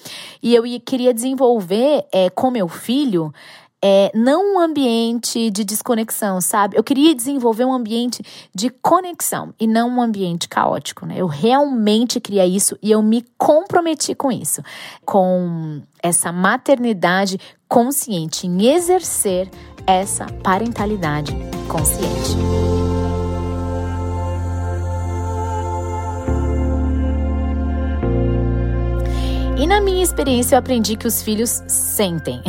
E 0.43 0.55
eu 0.55 0.67
ia, 0.67 0.81
queria 0.81 1.15
desenvolver 1.15 2.05
é, 2.13 2.29
com 2.31 2.51
meu 2.51 2.67
filho 2.69 3.33
é, 3.83 4.11
não 4.15 4.55
um 4.55 4.59
ambiente 4.59 5.51
de 5.51 5.65
desconexão, 5.65 6.41
sabe? 6.41 6.77
Eu 6.77 6.83
queria 6.83 7.15
desenvolver 7.15 7.65
um 7.65 7.73
ambiente 7.73 8.23
de 8.55 8.71
conexão 8.71 9.55
e 9.59 9.67
não 9.67 9.89
um 9.89 10.03
ambiente 10.03 10.49
caótico, 10.49 11.07
né? 11.07 11.15
Eu 11.17 11.27
realmente 11.27 12.21
queria 12.21 12.47
isso 12.47 12.77
e 12.83 12.91
eu 12.91 13.03
me 13.03 13.25
comprometi 13.37 14.15
com 14.15 14.33
isso, 14.33 14.63
com 15.05 15.81
essa 16.03 16.33
maternidade 16.33 17.39
consciente, 17.69 18.47
em 18.47 18.67
exercer 18.67 19.49
essa 19.87 20.27
parentalidade 20.43 21.33
consciente. 21.69 22.88
E 29.59 29.67
na 29.67 29.81
minha 29.81 30.05
experiência 30.05 30.55
eu 30.55 30.61
aprendi 30.61 30.97
que 30.97 31.09
os 31.09 31.21
filhos 31.21 31.65
sentem. 31.67 32.41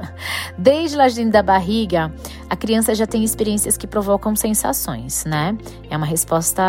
Desde 0.56 0.96
lá 0.96 1.06
dentro 1.08 1.30
da 1.30 1.42
barriga, 1.42 2.10
a 2.48 2.56
criança 2.56 2.94
já 2.94 3.06
tem 3.06 3.22
experiências 3.22 3.76
que 3.76 3.86
provocam 3.86 4.34
sensações, 4.34 5.26
né? 5.26 5.54
É 5.90 5.96
uma 5.96 6.06
resposta 6.06 6.62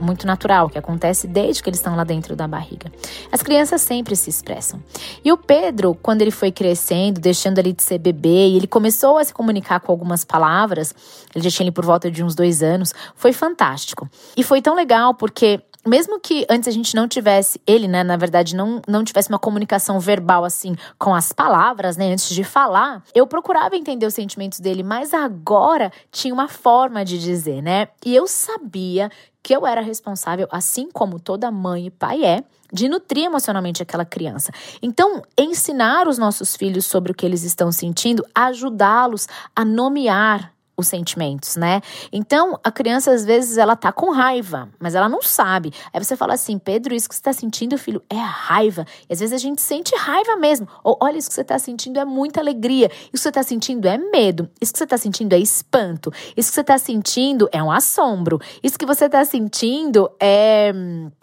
muito 0.00 0.26
natural 0.26 0.68
que 0.68 0.78
acontece 0.78 1.28
desde 1.28 1.62
que 1.62 1.68
eles 1.68 1.78
estão 1.78 1.94
lá 1.94 2.02
dentro 2.02 2.34
da 2.34 2.48
barriga. 2.48 2.90
As 3.30 3.40
crianças 3.40 3.82
sempre 3.82 4.16
se 4.16 4.30
expressam. 4.30 4.82
E 5.24 5.30
o 5.30 5.36
Pedro, 5.36 5.96
quando 6.02 6.22
ele 6.22 6.30
foi 6.32 6.50
crescendo, 6.50 7.20
deixando 7.20 7.60
ali 7.60 7.72
de 7.72 7.82
ser 7.84 7.98
bebê, 7.98 8.48
e 8.48 8.56
ele 8.56 8.66
começou 8.66 9.16
a 9.16 9.24
se 9.24 9.32
comunicar 9.32 9.78
com 9.78 9.92
algumas 9.92 10.24
palavras, 10.24 10.92
ele 11.32 11.44
já 11.44 11.50
tinha 11.50 11.64
ali 11.64 11.72
por 11.72 11.84
volta 11.84 12.10
de 12.10 12.24
uns 12.24 12.34
dois 12.34 12.64
anos, 12.64 12.92
foi 13.14 13.32
fantástico. 13.32 14.08
E 14.36 14.42
foi 14.42 14.60
tão 14.60 14.74
legal 14.74 15.14
porque 15.14 15.60
mesmo 15.88 16.20
que 16.20 16.46
antes 16.48 16.68
a 16.68 16.72
gente 16.72 16.94
não 16.94 17.08
tivesse, 17.08 17.60
ele, 17.66 17.88
né, 17.88 18.04
na 18.04 18.16
verdade, 18.16 18.54
não, 18.54 18.80
não 18.86 19.02
tivesse 19.02 19.28
uma 19.28 19.38
comunicação 19.38 19.98
verbal 19.98 20.44
assim 20.44 20.76
com 20.98 21.14
as 21.14 21.32
palavras, 21.32 21.96
né, 21.96 22.12
antes 22.12 22.28
de 22.28 22.44
falar, 22.44 23.02
eu 23.14 23.26
procurava 23.26 23.76
entender 23.76 24.06
os 24.06 24.14
sentimentos 24.14 24.60
dele, 24.60 24.82
mas 24.82 25.14
agora 25.14 25.90
tinha 26.10 26.32
uma 26.32 26.48
forma 26.48 27.04
de 27.04 27.18
dizer, 27.18 27.62
né? 27.62 27.88
E 28.04 28.14
eu 28.14 28.26
sabia 28.26 29.10
que 29.42 29.54
eu 29.54 29.66
era 29.66 29.80
responsável, 29.80 30.46
assim 30.50 30.90
como 30.92 31.18
toda 31.18 31.50
mãe 31.50 31.86
e 31.86 31.90
pai 31.90 32.24
é, 32.24 32.44
de 32.72 32.88
nutrir 32.88 33.24
emocionalmente 33.24 33.82
aquela 33.82 34.04
criança. 34.04 34.52
Então, 34.82 35.22
ensinar 35.38 36.06
os 36.06 36.18
nossos 36.18 36.54
filhos 36.54 36.84
sobre 36.84 37.12
o 37.12 37.14
que 37.14 37.24
eles 37.24 37.42
estão 37.44 37.72
sentindo, 37.72 38.24
ajudá-los 38.34 39.26
a 39.56 39.64
nomear 39.64 40.52
os 40.78 40.86
sentimentos, 40.86 41.56
né? 41.56 41.82
Então, 42.12 42.58
a 42.62 42.70
criança 42.70 43.10
às 43.10 43.24
vezes 43.24 43.58
ela 43.58 43.74
tá 43.74 43.90
com 43.90 44.12
raiva, 44.12 44.68
mas 44.78 44.94
ela 44.94 45.08
não 45.08 45.20
sabe. 45.20 45.74
Aí 45.92 46.02
você 46.02 46.16
fala 46.16 46.34
assim: 46.34 46.56
"Pedro, 46.56 46.94
isso 46.94 47.08
que 47.08 47.16
você 47.16 47.22
tá 47.22 47.32
sentindo, 47.32 47.76
filho, 47.76 48.00
é 48.08 48.16
raiva". 48.16 48.86
E 49.10 49.12
às 49.12 49.18
vezes 49.18 49.34
a 49.34 49.38
gente 49.38 49.60
sente 49.60 49.94
raiva 49.96 50.36
mesmo. 50.36 50.68
Ou 50.84 50.96
olha, 51.02 51.18
isso 51.18 51.28
que 51.28 51.34
você 51.34 51.42
tá 51.42 51.58
sentindo 51.58 51.98
é 51.98 52.04
muita 52.04 52.40
alegria. 52.40 52.88
Isso 53.12 53.14
que 53.14 53.18
você 53.18 53.32
tá 53.32 53.42
sentindo 53.42 53.88
é 53.88 53.98
medo. 53.98 54.48
Isso 54.60 54.72
que 54.72 54.78
você 54.78 54.86
tá 54.86 54.96
sentindo 54.96 55.32
é 55.32 55.38
espanto. 55.38 56.12
Isso 56.36 56.50
que 56.50 56.54
você 56.54 56.64
tá 56.64 56.78
sentindo 56.78 57.48
é 57.50 57.60
um 57.60 57.72
assombro. 57.72 58.40
Isso 58.62 58.78
que 58.78 58.86
você 58.86 59.08
tá 59.08 59.24
sentindo 59.24 60.08
é, 60.20 60.72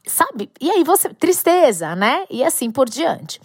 sabe? 0.06 0.52
E 0.60 0.70
aí 0.70 0.84
você 0.84 1.10
tristeza, 1.14 1.96
né? 1.96 2.26
E 2.30 2.44
assim 2.44 2.70
por 2.70 2.90
diante. 2.90 3.40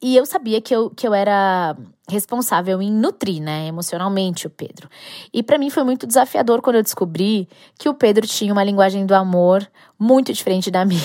E 0.00 0.16
eu 0.16 0.26
sabia 0.26 0.60
que 0.60 0.74
eu, 0.74 0.90
que 0.90 1.06
eu 1.06 1.14
era 1.14 1.76
responsável 2.08 2.82
em 2.82 2.92
nutrir, 2.92 3.40
né, 3.40 3.66
emocionalmente 3.66 4.46
o 4.46 4.50
Pedro. 4.50 4.88
E 5.32 5.42
para 5.42 5.56
mim 5.56 5.70
foi 5.70 5.84
muito 5.84 6.06
desafiador 6.06 6.60
quando 6.60 6.76
eu 6.76 6.82
descobri 6.82 7.48
que 7.78 7.88
o 7.88 7.94
Pedro 7.94 8.26
tinha 8.26 8.52
uma 8.52 8.62
linguagem 8.62 9.06
do 9.06 9.14
amor 9.14 9.66
muito 9.98 10.30
diferente 10.32 10.70
da 10.70 10.84
minha, 10.86 11.00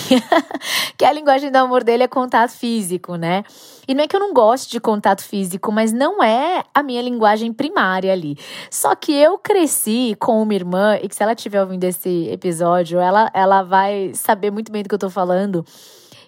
que 0.98 1.06
a 1.06 1.14
linguagem 1.14 1.52
do 1.52 1.56
amor 1.56 1.86
dele 1.86 2.04
é 2.04 2.08
contato 2.08 2.52
físico, 2.52 3.16
né? 3.16 3.46
E 3.88 3.94
não 3.94 4.04
é 4.04 4.08
que 4.08 4.16
eu 4.16 4.20
não 4.20 4.34
goste 4.34 4.70
de 4.70 4.80
contato 4.80 5.24
físico, 5.24 5.72
mas 5.72 5.94
não 5.94 6.22
é 6.22 6.64
a 6.74 6.84
minha 6.84 7.02
linguagem 7.02 7.54
primária 7.54 8.12
ali. 8.12 8.38
Só 8.70 8.94
que 8.94 9.14
eu 9.14 9.38
cresci 9.38 10.18
com 10.20 10.42
uma 10.42 10.54
irmã 10.54 10.98
e 11.02 11.08
que 11.08 11.16
se 11.16 11.24
ela 11.24 11.34
estiver 11.34 11.62
ouvindo 11.62 11.86
esse 11.86 12.28
episódio, 12.30 13.00
ela 13.00 13.32
ela 13.34 13.64
vai 13.64 14.12
saber 14.14 14.52
muito 14.52 14.72
bem 14.72 14.84
do 14.84 14.90
que 14.90 14.96
eu 14.96 15.00
tô 15.00 15.10
falando. 15.10 15.66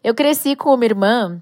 Eu 0.03 0.15
cresci 0.15 0.55
com 0.55 0.73
uma 0.73 0.85
irmã 0.85 1.41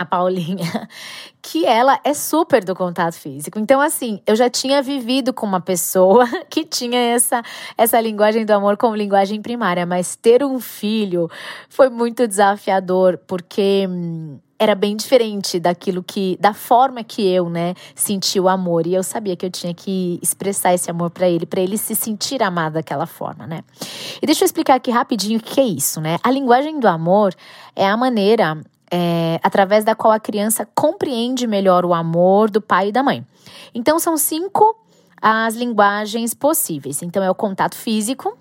a 0.00 0.04
Paulinha, 0.06 0.88
que 1.42 1.66
ela 1.66 2.00
é 2.02 2.14
super 2.14 2.64
do 2.64 2.74
contato 2.74 3.12
físico. 3.12 3.58
Então, 3.58 3.82
assim, 3.82 4.18
eu 4.26 4.34
já 4.34 4.48
tinha 4.48 4.80
vivido 4.80 5.30
com 5.30 5.44
uma 5.44 5.60
pessoa 5.60 6.26
que 6.48 6.64
tinha 6.64 6.98
essa, 6.98 7.42
essa 7.76 8.00
linguagem 8.00 8.46
do 8.46 8.52
amor 8.52 8.78
como 8.78 8.96
linguagem 8.96 9.42
primária, 9.42 9.84
mas 9.84 10.16
ter 10.16 10.42
um 10.42 10.58
filho 10.58 11.28
foi 11.68 11.90
muito 11.90 12.26
desafiador, 12.26 13.18
porque 13.26 13.86
hum, 13.86 14.38
era 14.58 14.74
bem 14.74 14.96
diferente 14.96 15.60
daquilo 15.60 16.02
que, 16.02 16.38
da 16.40 16.54
forma 16.54 17.04
que 17.04 17.26
eu, 17.26 17.50
né, 17.50 17.74
senti 17.94 18.40
o 18.40 18.48
amor. 18.48 18.86
E 18.86 18.94
eu 18.94 19.02
sabia 19.02 19.36
que 19.36 19.44
eu 19.44 19.50
tinha 19.50 19.74
que 19.74 20.18
expressar 20.22 20.72
esse 20.72 20.90
amor 20.90 21.10
para 21.10 21.28
ele, 21.28 21.44
para 21.44 21.60
ele 21.60 21.76
se 21.76 21.94
sentir 21.94 22.42
amado 22.42 22.74
daquela 22.74 23.06
forma, 23.06 23.46
né? 23.46 23.62
E 24.22 24.24
deixa 24.24 24.44
eu 24.44 24.46
explicar 24.46 24.76
aqui 24.76 24.90
rapidinho 24.90 25.38
o 25.38 25.42
que 25.42 25.60
é 25.60 25.64
isso, 25.64 26.00
né? 26.00 26.16
A 26.22 26.30
linguagem 26.30 26.80
do 26.80 26.88
amor 26.88 27.34
é 27.76 27.86
a 27.86 27.96
maneira 27.98 28.58
é, 28.90 29.38
através 29.42 29.84
da 29.84 29.94
qual 29.94 30.12
a 30.12 30.20
criança 30.20 30.66
compreende 30.74 31.46
melhor 31.46 31.84
o 31.84 31.94
amor 31.94 32.50
do 32.50 32.60
pai 32.60 32.88
e 32.88 32.92
da 32.92 33.02
mãe. 33.02 33.24
Então, 33.74 33.98
são 33.98 34.16
cinco 34.16 34.76
as 35.20 35.54
linguagens 35.54 36.34
possíveis. 36.34 37.02
Então, 37.02 37.22
é 37.22 37.30
o 37.30 37.34
contato 37.34 37.76
físico, 37.76 38.36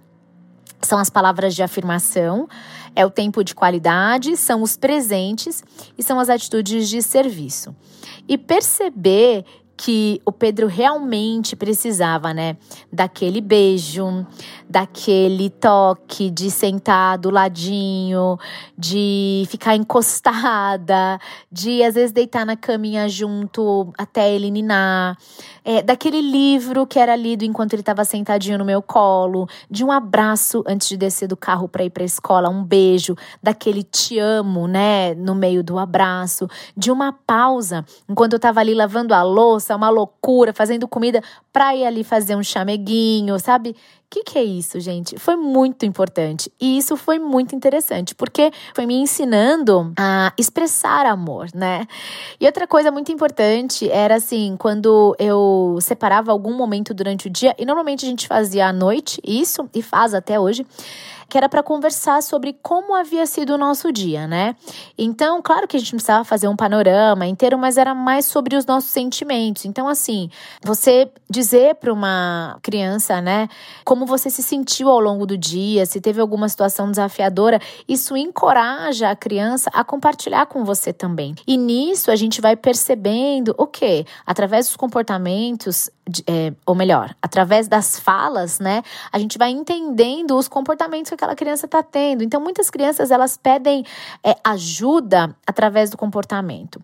são 0.82 0.98
as 0.98 1.10
palavras 1.10 1.54
de 1.54 1.62
afirmação, 1.62 2.48
é 2.96 3.06
o 3.06 3.10
tempo 3.10 3.44
de 3.44 3.54
qualidade, 3.54 4.36
são 4.38 4.62
os 4.62 4.78
presentes 4.78 5.64
e 5.98 6.04
são 6.04 6.20
as 6.20 6.30
atitudes 6.30 6.90
de 6.90 7.02
serviço. 7.02 7.76
E 8.28 8.38
perceber 8.38 9.46
que 9.82 10.22
o 10.26 10.32
Pedro 10.34 10.68
realmente 10.68 11.56
precisava, 11.56 12.34
né? 12.34 12.58
Daquele 12.92 13.40
beijo, 13.40 14.28
daquele 14.70 15.50
toque 15.50 16.30
de 16.30 16.52
sentar 16.52 17.18
do 17.18 17.30
ladinho, 17.30 18.38
de 18.78 19.46
ficar 19.48 19.78
encostada, 19.78 21.18
de 21.50 21.82
às 21.82 21.96
vezes 21.96 22.12
deitar 22.12 22.46
na 22.46 22.58
caminha 22.58 23.08
junto 23.08 23.94
até 23.98 24.30
ele 24.30 24.52
ninar, 24.52 25.18
é, 25.72 25.84
daquele 25.84 26.20
livro 26.20 26.88
que 26.88 26.98
era 26.98 27.16
lido 27.16 27.46
enquanto 27.46 27.74
ele 27.74 27.84
estava 27.84 28.04
sentadinho 28.04 28.58
no 28.58 28.66
meu 28.66 28.82
colo, 28.82 29.48
de 29.70 29.84
um 29.84 29.92
abraço 29.92 30.64
antes 30.66 30.90
de 30.90 30.98
descer 30.98 31.28
do 31.28 31.38
carro 31.38 31.68
para 31.70 31.84
ir 31.84 31.92
para 31.92 32.02
a 32.02 32.06
escola, 32.08 32.50
um 32.50 32.64
beijo, 32.64 33.16
daquele 33.44 33.84
te 33.84 34.18
amo, 34.18 34.68
né, 34.68 35.14
no 35.14 35.36
meio 35.36 35.64
do 35.64 35.78
abraço, 35.78 36.50
de 36.76 36.90
uma 36.90 37.14
pausa 37.14 37.86
enquanto 38.10 38.34
eu 38.34 38.38
estava 38.38 38.60
ali 38.60 38.74
lavando 38.74 39.14
a 39.14 39.22
louça, 39.22 39.76
uma 39.76 39.92
loucura, 39.92 40.52
fazendo 40.54 40.88
comida 40.88 41.22
para 41.54 41.76
ir 41.76 41.86
ali 41.86 42.04
fazer 42.04 42.36
um 42.36 42.42
chameguinho, 42.42 43.38
sabe? 43.38 43.76
O 44.10 44.12
que, 44.12 44.24
que 44.24 44.40
é 44.40 44.44
isso, 44.44 44.80
gente? 44.80 45.20
Foi 45.20 45.36
muito 45.36 45.86
importante. 45.86 46.52
E 46.60 46.80
isso 46.80 46.98
foi 46.98 47.20
muito 47.20 47.56
interessante, 47.56 48.16
porque 48.16 48.52
foi 48.74 48.88
me 48.88 48.96
ensinando 48.96 49.94
a 49.96 50.34
expressar 50.36 51.06
amor, 51.06 51.50
né? 51.54 51.86
E 52.42 52.48
outra 52.48 52.66
coisa 52.66 52.90
muito 52.90 53.12
importante 53.12 53.88
era 53.88 54.16
assim, 54.16 54.56
quando 54.58 55.16
eu 55.20 55.78
separava 55.80 56.32
algum 56.32 56.58
momento 56.58 56.92
durante 56.92 57.28
o 57.28 57.30
dia, 57.30 57.56
e 57.56 57.64
normalmente 57.68 58.04
a 58.04 58.10
gente 58.10 58.28
fazia 58.28 58.70
à 58.70 58.74
noite 58.74 59.22
isso, 59.24 59.70
e 59.76 59.84
faz 59.84 60.16
até 60.16 60.40
hoje 60.40 60.66
que 61.30 61.38
era 61.38 61.48
para 61.48 61.62
conversar 61.62 62.22
sobre 62.24 62.54
como 62.62 62.96
havia 62.96 63.26
sido 63.26 63.54
o 63.54 63.58
nosso 63.58 63.92
dia, 63.92 64.28
né? 64.28 64.56
Então, 64.98 65.42
claro 65.42 65.68
que 65.68 65.78
a 65.78 65.80
gente 65.80 65.92
precisava 65.92 66.24
fazer 66.24 66.48
um 66.48 66.56
panorama 66.56 67.26
inteiro, 67.28 67.58
mas 67.58 67.78
era 67.78 67.94
mais 67.94 68.26
sobre 68.26 68.56
os 68.56 68.66
nossos 68.66 68.90
sentimentos. 68.90 69.66
Então, 69.66 69.88
assim, 69.88 70.30
você 70.64 71.12
dizer 71.30 71.76
para 71.76 71.94
uma 71.94 72.58
criança, 72.62 73.22
né, 73.22 73.48
como 73.86 74.06
você 74.06 74.30
se 74.30 74.42
sentiu 74.42 74.90
ao 74.90 75.00
longo 75.00 75.26
do 75.26 75.38
dia, 75.38 75.86
se 75.86 76.02
teve 76.02 76.20
alguma 76.20 76.50
situação 76.50 76.90
desafiadora, 76.90 77.60
isso 77.88 78.18
encoraja 78.18 79.10
a 79.10 79.16
criança 79.16 79.70
a 79.74 79.84
compartilhar 79.84 80.48
com 80.48 80.64
você 80.64 80.92
também. 80.92 81.36
E 81.46 81.58
nisso 81.58 82.12
a 82.12 82.16
gente 82.16 82.42
vai 82.42 82.56
percebendo 82.56 83.56
o 83.58 83.64
okay, 83.64 84.04
que, 84.04 84.06
através 84.26 84.68
dos 84.68 84.76
comportamentos, 84.76 85.90
é, 86.28 86.54
ou 86.66 86.76
melhor, 86.76 87.16
através 87.22 87.68
das 87.68 88.00
falas, 88.00 88.60
né, 88.60 88.82
a 89.12 89.20
gente 89.20 89.38
vai 89.38 89.50
entendendo 89.52 90.38
os 90.38 90.48
comportamentos 90.48 91.10
que 91.10 91.16
aquela 91.16 91.36
criança 91.36 91.66
está 91.66 91.82
tendo. 91.84 92.24
Então, 92.24 92.42
muitas 92.42 92.70
crianças 92.70 93.12
elas 93.12 93.38
pedem 93.38 93.86
é, 94.24 94.36
ajuda 94.44 95.36
através 95.46 95.90
do 95.90 95.98
comportamento. 95.98 96.82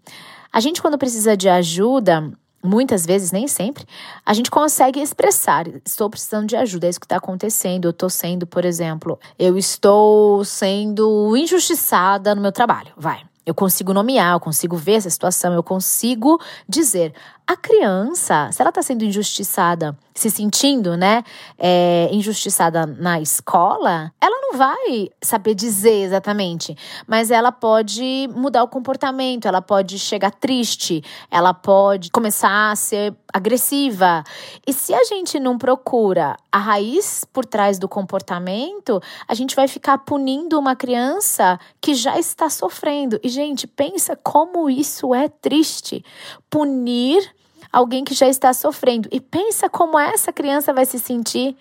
A 0.52 0.60
gente, 0.60 0.82
quando 0.82 0.98
precisa 0.98 1.36
de 1.36 1.50
ajuda, 1.50 2.32
muitas 2.66 3.06
vezes, 3.06 3.32
nem 3.32 3.48
sempre, 3.48 3.86
a 4.26 4.34
gente 4.34 4.52
consegue 4.52 5.00
expressar: 5.00 5.66
estou 5.86 6.10
precisando 6.10 6.48
de 6.48 6.56
ajuda, 6.56 6.88
é 6.88 6.90
isso 6.90 7.00
que 7.00 7.06
está 7.06 7.18
acontecendo. 7.18 7.86
Eu 7.86 7.92
estou 7.92 8.10
sendo, 8.10 8.46
por 8.46 8.66
exemplo, 8.66 9.20
eu 9.38 9.58
estou 9.58 10.44
sendo 10.44 11.36
injustiçada 11.38 12.36
no 12.36 12.42
meu 12.42 12.52
trabalho. 12.52 12.92
Vai. 12.98 13.22
Eu 13.46 13.54
consigo 13.54 13.94
nomear, 13.94 14.34
eu 14.34 14.40
consigo 14.40 14.76
ver 14.76 14.94
essa 14.94 15.10
situação, 15.10 15.54
eu 15.54 15.62
consigo 15.62 16.42
dizer. 16.68 17.14
A 17.48 17.56
criança, 17.56 18.50
se 18.52 18.60
ela 18.60 18.70
está 18.70 18.82
sendo 18.82 19.04
injustiçada, 19.04 19.96
se 20.16 20.32
sentindo, 20.32 20.98
né, 20.98 21.24
é, 21.60 22.10
injustiçada 22.12 22.88
na 22.88 23.22
escola, 23.22 24.12
ela 24.20 24.42
não 24.42 24.58
vai 24.58 25.10
saber 25.22 25.54
dizer 25.54 26.06
exatamente, 26.06 26.76
mas 27.06 27.30
ela 27.30 27.52
pode 27.52 28.28
mudar 28.34 28.64
o 28.64 28.68
comportamento, 28.68 29.48
ela 29.48 29.62
pode 29.62 30.00
chegar 30.00 30.32
triste, 30.32 31.04
ela 31.30 31.54
pode 31.54 32.10
começar 32.10 32.72
a 32.72 32.76
ser 32.76 33.14
agressiva. 33.32 34.24
E 34.66 34.74
se 34.74 34.94
a 34.94 35.04
gente 35.04 35.40
não 35.40 35.58
procura 35.58 36.38
a 36.52 36.58
raiz 36.58 37.26
por 37.26 37.46
trás 37.46 37.78
do 37.78 37.88
comportamento, 37.88 39.02
a 39.28 39.36
gente 39.36 39.56
vai 39.56 39.68
ficar 39.68 39.98
punindo 40.00 40.58
uma 40.58 40.76
criança 40.76 41.60
que 41.82 41.94
já 41.94 42.18
está 42.18 42.50
sofrendo. 42.50 43.20
E, 43.22 43.28
gente, 43.28 43.68
pensa 43.68 44.16
como 44.16 44.70
isso 44.70 45.14
é 45.14 45.28
triste. 45.28 46.04
Punir 46.50 47.35
alguém 47.76 48.06
que 48.06 48.14
já 48.14 48.28
está 48.28 48.54
sofrendo. 48.54 49.10
E 49.12 49.20
pensa 49.20 49.70
como 49.70 50.00
essa 50.00 50.32
criança 50.32 50.74
vai 50.74 50.86
se 50.86 50.98
sentir. 50.98 51.58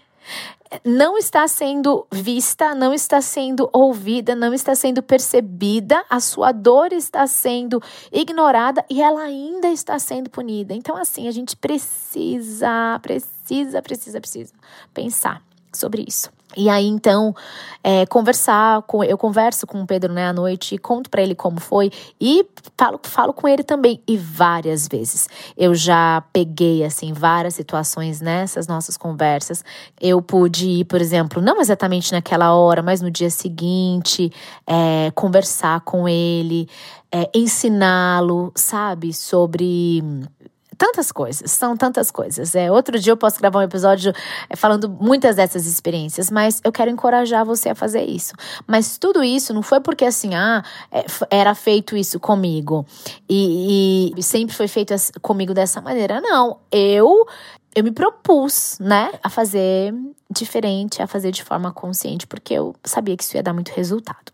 Não 0.84 1.18
está 1.18 1.46
sendo 1.46 2.06
vista, 2.10 2.74
não 2.74 2.94
está 2.94 3.20
sendo 3.20 3.68
ouvida, 3.72 4.34
não 4.34 4.54
está 4.54 4.74
sendo 4.74 5.02
percebida, 5.02 6.02
a 6.08 6.18
sua 6.18 6.50
dor 6.50 6.92
está 6.92 7.26
sendo 7.26 7.82
ignorada 8.10 8.84
e 8.88 9.02
ela 9.02 9.22
ainda 9.22 9.68
está 9.68 9.98
sendo 9.98 10.30
punida. 10.30 10.72
Então, 10.72 10.96
assim, 10.96 11.28
a 11.28 11.30
gente 11.30 11.56
precisa, 11.56 12.98
precisa, 13.02 13.82
precisa, 13.82 14.20
precisa 14.20 14.52
pensar 14.92 15.42
sobre 15.76 16.04
isso. 16.06 16.30
E 16.56 16.68
aí, 16.68 16.86
então, 16.86 17.34
é, 17.82 18.06
conversar 18.06 18.82
com 18.82 19.02
eu 19.02 19.18
converso 19.18 19.66
com 19.66 19.82
o 19.82 19.86
Pedro 19.86 20.12
né, 20.12 20.28
à 20.28 20.32
noite, 20.32 20.78
conto 20.78 21.10
para 21.10 21.22
ele 21.22 21.34
como 21.34 21.58
foi 21.58 21.90
e 22.20 22.46
falo, 22.78 23.00
falo 23.02 23.32
com 23.32 23.48
ele 23.48 23.62
também. 23.62 24.00
E 24.06 24.16
várias 24.16 24.86
vezes 24.86 25.28
eu 25.56 25.74
já 25.74 26.22
peguei, 26.32 26.84
assim, 26.84 27.12
várias 27.12 27.54
situações 27.54 28.20
nessas 28.20 28.66
nossas 28.66 28.96
conversas. 28.96 29.64
Eu 30.00 30.22
pude 30.22 30.68
ir, 30.68 30.84
por 30.84 31.00
exemplo, 31.00 31.42
não 31.42 31.60
exatamente 31.60 32.12
naquela 32.12 32.54
hora, 32.54 32.82
mas 32.82 33.00
no 33.00 33.10
dia 33.10 33.30
seguinte, 33.30 34.32
é, 34.66 35.10
conversar 35.12 35.80
com 35.80 36.08
ele, 36.08 36.68
é, 37.10 37.28
ensiná-lo, 37.34 38.52
sabe, 38.54 39.12
sobre 39.12 40.02
tantas 40.76 41.10
coisas, 41.12 41.50
são 41.50 41.76
tantas 41.76 42.10
coisas. 42.10 42.54
É, 42.54 42.70
outro 42.70 42.98
dia 42.98 43.12
eu 43.12 43.16
posso 43.16 43.38
gravar 43.38 43.60
um 43.60 43.62
episódio 43.62 44.12
é, 44.48 44.56
falando 44.56 44.88
muitas 44.88 45.36
dessas 45.36 45.66
experiências, 45.66 46.30
mas 46.30 46.60
eu 46.64 46.72
quero 46.72 46.90
encorajar 46.90 47.44
você 47.44 47.70
a 47.70 47.74
fazer 47.74 48.02
isso. 48.02 48.34
Mas 48.66 48.98
tudo 48.98 49.22
isso 49.22 49.54
não 49.54 49.62
foi 49.62 49.80
porque 49.80 50.04
assim, 50.04 50.34
ah, 50.34 50.62
é, 50.90 51.04
era 51.30 51.54
feito 51.54 51.96
isso 51.96 52.18
comigo 52.20 52.86
e, 53.28 54.12
e 54.16 54.22
sempre 54.22 54.54
foi 54.54 54.68
feito 54.68 54.94
comigo 55.20 55.54
dessa 55.54 55.80
maneira. 55.80 56.20
Não, 56.20 56.58
eu 56.70 57.26
eu 57.74 57.82
me 57.82 57.90
propus, 57.90 58.78
né, 58.80 59.12
a 59.22 59.28
fazer 59.28 59.92
diferente, 60.30 61.02
a 61.02 61.06
fazer 61.06 61.30
de 61.30 61.42
forma 61.42 61.72
consciente, 61.72 62.26
porque 62.26 62.54
eu 62.54 62.74
sabia 62.84 63.16
que 63.16 63.24
isso 63.24 63.36
ia 63.36 63.42
dar 63.42 63.52
muito 63.52 63.70
resultado. 63.70 64.32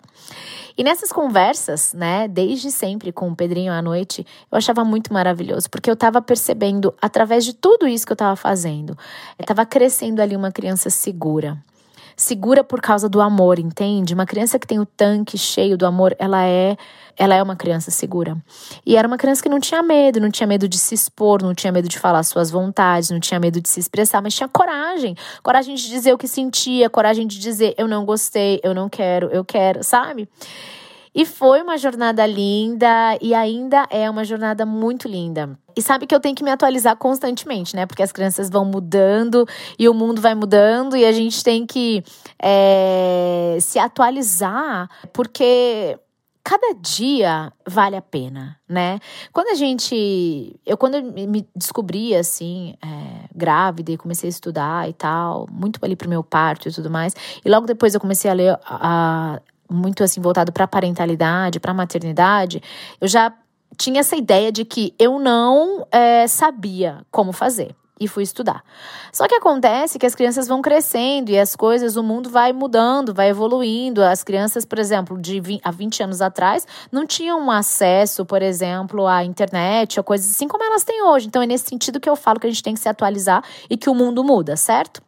E 0.76 0.85
nessas 0.85 1.12
conversas, 1.12 1.92
né, 1.92 2.29
desde 2.29 2.70
sempre 2.70 3.12
com 3.12 3.31
o 3.31 3.37
Pedrinho 3.37 3.72
à 3.72 3.83
noite, 3.83 4.26
eu 4.50 4.57
achava 4.57 4.85
muito 4.85 5.12
maravilhoso, 5.12 5.68
porque 5.68 5.90
eu 5.90 5.94
estava 5.94 6.22
percebendo, 6.22 6.94
através 7.00 7.44
de 7.44 7.53
tudo 7.55 7.87
isso 7.87 8.07
que 8.07 8.12
eu 8.12 8.14
estava 8.14 8.37
fazendo, 8.37 8.96
estava 9.38 9.66
crescendo 9.66 10.20
ali 10.20 10.37
uma 10.37 10.53
criança 10.53 10.88
segura. 10.88 11.59
Segura 12.20 12.62
por 12.62 12.83
causa 12.83 13.09
do 13.09 13.18
amor, 13.18 13.59
entende? 13.59 14.12
Uma 14.12 14.26
criança 14.26 14.59
que 14.59 14.66
tem 14.66 14.78
o 14.78 14.85
tanque 14.85 15.38
cheio 15.38 15.74
do 15.74 15.87
amor, 15.87 16.14
ela 16.18 16.44
é 16.44 16.76
ela 17.16 17.35
é 17.35 17.42
uma 17.42 17.56
criança 17.56 17.90
segura. 17.90 18.37
E 18.85 18.94
era 18.94 19.09
uma 19.09 19.16
criança 19.16 19.42
que 19.42 19.48
não 19.48 19.59
tinha 19.59 19.83
medo, 19.83 20.20
não 20.20 20.30
tinha 20.30 20.46
medo 20.46 20.68
de 20.68 20.76
se 20.76 20.94
expor, 20.94 21.42
não 21.42 21.54
tinha 21.54 21.72
medo 21.72 21.88
de 21.88 21.98
falar 21.98 22.22
suas 22.22 22.50
vontades, 22.50 23.09
não 23.09 23.20
tinha 23.20 23.40
medo 23.40 23.59
de 23.59 23.70
se 23.70 23.80
expressar, 23.80 24.20
mas 24.20 24.35
tinha 24.35 24.46
coragem. 24.46 25.16
Coragem 25.42 25.74
de 25.74 25.88
dizer 25.88 26.12
o 26.12 26.18
que 26.18 26.28
sentia, 26.28 26.90
coragem 26.90 27.26
de 27.26 27.38
dizer 27.38 27.74
eu 27.78 27.88
não 27.88 28.04
gostei, 28.04 28.61
eu 28.62 28.74
não 28.74 28.90
quero, 28.90 29.28
eu 29.28 29.42
quero, 29.42 29.83
sabe? 29.83 30.28
E 31.14 31.26
foi 31.26 31.60
uma 31.62 31.76
jornada 31.76 32.24
linda 32.24 33.18
e 33.20 33.34
ainda 33.34 33.86
é 33.90 34.08
uma 34.08 34.24
jornada 34.24 34.64
muito 34.64 35.08
linda. 35.08 35.58
E 35.76 35.82
sabe 35.82 36.06
que 36.06 36.14
eu 36.14 36.20
tenho 36.20 36.34
que 36.34 36.44
me 36.44 36.50
atualizar 36.50 36.96
constantemente, 36.96 37.74
né? 37.74 37.86
Porque 37.86 38.02
as 38.02 38.12
crianças 38.12 38.48
vão 38.48 38.64
mudando 38.64 39.46
e 39.78 39.88
o 39.88 39.94
mundo 39.94 40.20
vai 40.20 40.34
mudando 40.34 40.96
e 40.96 41.04
a 41.04 41.12
gente 41.12 41.42
tem 41.42 41.66
que 41.66 42.04
é, 42.40 43.58
se 43.60 43.78
atualizar, 43.78 44.88
porque 45.12 45.98
cada 46.42 46.74
dia 46.74 47.52
vale 47.66 47.96
a 47.96 48.02
pena, 48.02 48.56
né? 48.68 48.98
Quando 49.32 49.48
a 49.48 49.54
gente. 49.54 50.58
Eu, 50.66 50.76
quando 50.76 51.02
me 51.02 51.46
descobri 51.54 52.14
assim, 52.14 52.74
é, 52.82 53.28
grávida 53.34 53.92
e 53.92 53.96
comecei 53.96 54.28
a 54.28 54.30
estudar 54.30 54.88
e 54.88 54.92
tal, 54.92 55.46
muito 55.50 55.78
ali 55.82 55.94
pro 55.94 56.08
meu 56.08 56.24
parto 56.24 56.68
e 56.68 56.72
tudo 56.72 56.90
mais, 56.90 57.14
e 57.44 57.48
logo 57.48 57.66
depois 57.66 57.94
eu 57.94 58.00
comecei 58.00 58.30
a 58.30 58.34
ler 58.34 58.58
a, 58.64 59.40
muito 59.70 60.02
assim 60.02 60.20
voltado 60.20 60.52
para 60.52 60.66
parentalidade, 60.66 61.61
para 61.61 61.72
maternidade, 61.72 62.62
eu 63.00 63.09
já 63.09 63.33
tinha 63.76 64.00
essa 64.00 64.16
ideia 64.16 64.50
de 64.50 64.64
que 64.64 64.94
eu 64.98 65.18
não 65.18 65.87
é, 65.90 66.26
sabia 66.26 67.06
como 67.11 67.33
fazer 67.33 67.74
e 68.00 68.09
fui 68.09 68.22
estudar. 68.22 68.64
Só 69.12 69.28
que 69.28 69.35
acontece 69.35 69.98
que 69.98 70.06
as 70.06 70.14
crianças 70.14 70.48
vão 70.48 70.62
crescendo 70.62 71.30
e 71.30 71.38
as 71.38 71.54
coisas, 71.54 71.96
o 71.96 72.02
mundo 72.02 72.30
vai 72.30 72.50
mudando, 72.50 73.12
vai 73.12 73.28
evoluindo. 73.28 74.02
As 74.02 74.24
crianças, 74.24 74.64
por 74.64 74.78
exemplo, 74.78 75.20
de 75.20 75.38
20, 75.38 75.61
há 75.62 75.70
20 75.70 76.02
anos 76.04 76.22
atrás, 76.22 76.66
não 76.90 77.06
tinham 77.06 77.50
acesso, 77.50 78.24
por 78.24 78.40
exemplo, 78.40 79.06
à 79.06 79.22
internet 79.22 80.00
ou 80.00 80.04
coisas 80.04 80.30
assim 80.30 80.48
como 80.48 80.64
elas 80.64 80.83
têm 80.83 81.02
hoje. 81.02 81.26
Então 81.26 81.42
é 81.42 81.46
nesse 81.46 81.68
sentido 81.68 82.00
que 82.00 82.09
eu 82.09 82.16
falo 82.16 82.40
que 82.40 82.46
a 82.46 82.50
gente 82.50 82.62
tem 82.62 82.72
que 82.72 82.80
se 82.80 82.88
atualizar 82.88 83.44
e 83.68 83.76
que 83.76 83.90
o 83.90 83.94
mundo 83.94 84.24
muda, 84.24 84.56
certo? 84.56 85.02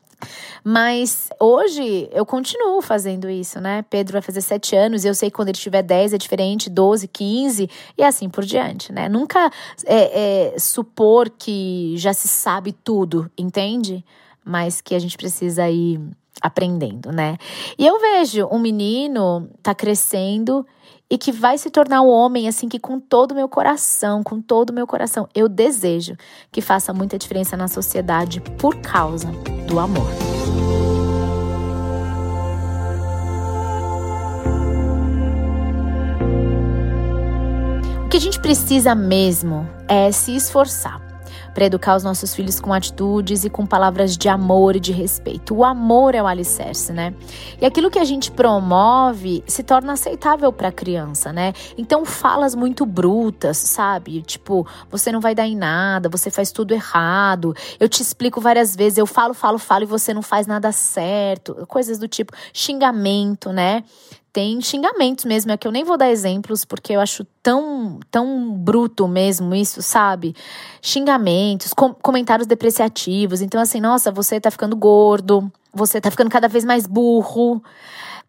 Mas 0.64 1.28
hoje 1.40 2.08
eu 2.12 2.24
continuo 2.24 2.80
fazendo 2.80 3.28
isso, 3.28 3.61
né? 3.61 3.85
Pedro 3.88 4.14
vai 4.14 4.22
fazer 4.22 4.40
sete 4.40 4.76
anos, 4.76 5.04
e 5.04 5.08
eu 5.08 5.14
sei 5.14 5.30
que 5.30 5.37
quando 5.37 5.48
ele 5.48 5.58
tiver 5.58 5.82
10 5.82 6.12
é 6.12 6.18
diferente, 6.18 6.70
12, 6.70 7.08
15 7.08 7.70
e 7.96 8.02
assim 8.02 8.28
por 8.28 8.44
diante, 8.44 8.92
né? 8.92 9.08
Nunca 9.08 9.50
é, 9.85 10.52
é, 10.54 10.58
supor 10.58 11.30
que 11.30 11.94
já 11.96 12.12
se 12.12 12.28
sabe 12.28 12.72
tudo, 12.72 13.30
entende? 13.37 14.04
Mas 14.44 14.80
que 14.80 14.94
a 14.94 14.98
gente 14.98 15.16
precisa 15.16 15.68
ir 15.68 16.00
aprendendo, 16.40 17.12
né? 17.12 17.37
E 17.78 17.87
eu 17.87 18.00
vejo 18.00 18.48
um 18.50 18.58
menino 18.58 19.48
tá 19.62 19.74
crescendo 19.74 20.66
e 21.12 21.18
que 21.18 21.31
vai 21.31 21.59
se 21.59 21.68
tornar 21.68 22.01
um 22.01 22.09
homem 22.09 22.48
assim 22.48 22.70
que 22.70 22.79
com 22.79 22.98
todo 22.98 23.33
o 23.33 23.35
meu 23.35 23.46
coração, 23.46 24.22
com 24.22 24.40
todo 24.40 24.70
o 24.70 24.72
meu 24.72 24.87
coração, 24.87 25.29
eu 25.35 25.46
desejo 25.46 26.16
que 26.51 26.62
faça 26.62 26.90
muita 26.94 27.18
diferença 27.18 27.55
na 27.55 27.68
sociedade 27.68 28.40
por 28.40 28.77
causa 28.77 29.27
do 29.68 29.79
amor. 29.79 30.07
O 38.07 38.09
que 38.09 38.16
a 38.16 38.20
gente 38.20 38.40
precisa 38.40 38.94
mesmo 38.94 39.68
é 39.87 40.11
se 40.11 40.35
esforçar 40.35 41.12
para 41.54 41.66
educar 41.66 41.96
os 41.96 42.02
nossos 42.02 42.34
filhos 42.34 42.60
com 42.60 42.72
atitudes 42.72 43.44
e 43.44 43.50
com 43.50 43.66
palavras 43.66 44.16
de 44.16 44.28
amor 44.28 44.76
e 44.76 44.80
de 44.80 44.92
respeito. 44.92 45.54
O 45.54 45.64
amor 45.64 46.14
é 46.14 46.22
o 46.22 46.26
alicerce, 46.26 46.92
né? 46.92 47.14
E 47.60 47.66
aquilo 47.66 47.90
que 47.90 47.98
a 47.98 48.04
gente 48.04 48.30
promove 48.30 49.42
se 49.46 49.62
torna 49.62 49.92
aceitável 49.92 50.52
para 50.52 50.68
a 50.68 50.72
criança, 50.72 51.32
né? 51.32 51.52
Então, 51.76 52.04
falas 52.04 52.54
muito 52.54 52.86
brutas, 52.86 53.56
sabe? 53.56 54.22
Tipo, 54.22 54.66
você 54.90 55.12
não 55.12 55.20
vai 55.20 55.34
dar 55.34 55.46
em 55.46 55.56
nada, 55.56 56.08
você 56.08 56.30
faz 56.30 56.50
tudo 56.52 56.72
errado. 56.72 57.54
Eu 57.78 57.88
te 57.88 58.02
explico 58.02 58.40
várias 58.40 58.74
vezes, 58.74 58.98
eu 58.98 59.06
falo, 59.06 59.34
falo, 59.34 59.58
falo 59.58 59.84
e 59.84 59.86
você 59.86 60.14
não 60.14 60.22
faz 60.22 60.46
nada 60.46 60.72
certo. 60.72 61.66
Coisas 61.68 61.98
do 61.98 62.08
tipo 62.08 62.32
xingamento, 62.52 63.52
né? 63.52 63.84
Tem 64.33 64.61
xingamentos 64.62 65.27
mesmo, 65.27 65.53
é 65.53 65.57
que 65.57 65.66
eu 65.66 65.73
nem 65.73 65.85
vou 65.85 65.99
dar 65.99 66.11
exemplos 66.11 66.64
porque 66.64 66.95
eu 66.95 67.01
acho 67.01 67.25
tão, 67.42 68.01
tão 68.11 68.51
bruto 68.55 69.07
mesmo 69.07 69.55
isso, 69.55 69.83
sabe? 69.83 70.35
Xingamentos, 70.81 71.75
com, 71.75 71.92
comentários 71.92 72.47
depreciativos. 72.47 73.42
Então, 73.42 73.61
assim, 73.61 73.81
nossa, 73.81 74.11
você 74.11 74.40
tá 74.40 74.51
ficando 74.51 74.75
gordo, 74.75 75.53
você 75.73 76.01
tá 76.01 76.11
ficando 76.11 76.31
cada 76.31 76.49
vez 76.49 76.64
mais 76.64 76.87
burro. 76.87 77.62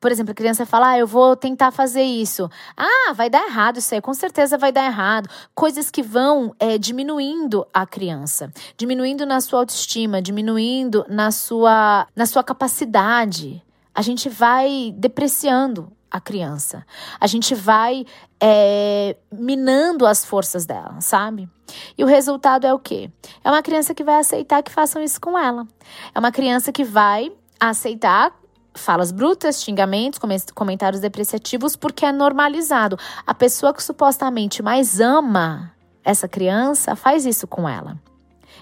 Por 0.01 0.11
exemplo, 0.11 0.33
a 0.33 0.35
criança 0.35 0.65
fala, 0.65 0.89
ah, 0.89 0.97
eu 0.97 1.07
vou 1.07 1.33
tentar 1.37 1.71
fazer 1.71 2.03
isso. 2.03 2.49
Ah, 2.75 3.13
vai 3.13 3.29
dar 3.29 3.45
errado 3.45 3.77
isso 3.77 3.95
aí, 3.95 4.01
com 4.01 4.13
certeza 4.13 4.57
vai 4.57 4.73
dar 4.73 4.85
errado. 4.85 5.29
Coisas 5.55 5.89
que 5.89 6.03
vão 6.03 6.53
é, 6.59 6.77
diminuindo 6.77 7.65
a 7.73 7.85
criança, 7.85 8.51
diminuindo 8.75 9.25
na 9.25 9.39
sua 9.39 9.59
autoestima, 9.59 10.21
diminuindo 10.21 11.05
na 11.07 11.31
sua, 11.31 12.05
na 12.13 12.25
sua 12.25 12.43
capacidade 12.43 13.63
a 13.93 14.01
gente 14.01 14.29
vai 14.29 14.93
depreciando 14.97 15.91
a 16.09 16.21
criança. 16.21 16.85
A 17.19 17.25
gente 17.25 17.55
vai 17.55 18.05
é, 18.39 19.17
minando 19.31 20.05
as 20.05 20.23
forças 20.23 20.65
dela, 20.65 21.01
sabe? 21.01 21.49
E 21.97 22.03
o 22.03 22.07
resultado 22.07 22.67
é 22.67 22.73
o 22.73 22.77
quê? 22.77 23.09
É 23.43 23.49
uma 23.49 23.63
criança 23.63 23.95
que 23.95 24.03
vai 24.03 24.15
aceitar 24.15 24.61
que 24.61 24.71
façam 24.71 25.01
isso 25.01 25.19
com 25.19 25.37
ela. 25.37 25.67
É 26.13 26.19
uma 26.19 26.31
criança 26.31 26.71
que 26.71 26.83
vai 26.83 27.31
aceitar 27.59 28.31
falas 28.75 29.11
brutas, 29.11 29.63
xingamentos, 29.63 30.19
comentários 30.53 31.01
depreciativos, 31.01 31.75
porque 31.75 32.05
é 32.05 32.11
normalizado. 32.11 32.97
A 33.25 33.33
pessoa 33.33 33.73
que 33.73 33.83
supostamente 33.83 34.61
mais 34.61 34.99
ama 34.99 35.71
essa 36.03 36.27
criança 36.27 36.95
faz 36.95 37.25
isso 37.25 37.47
com 37.47 37.67
ela. 37.67 37.97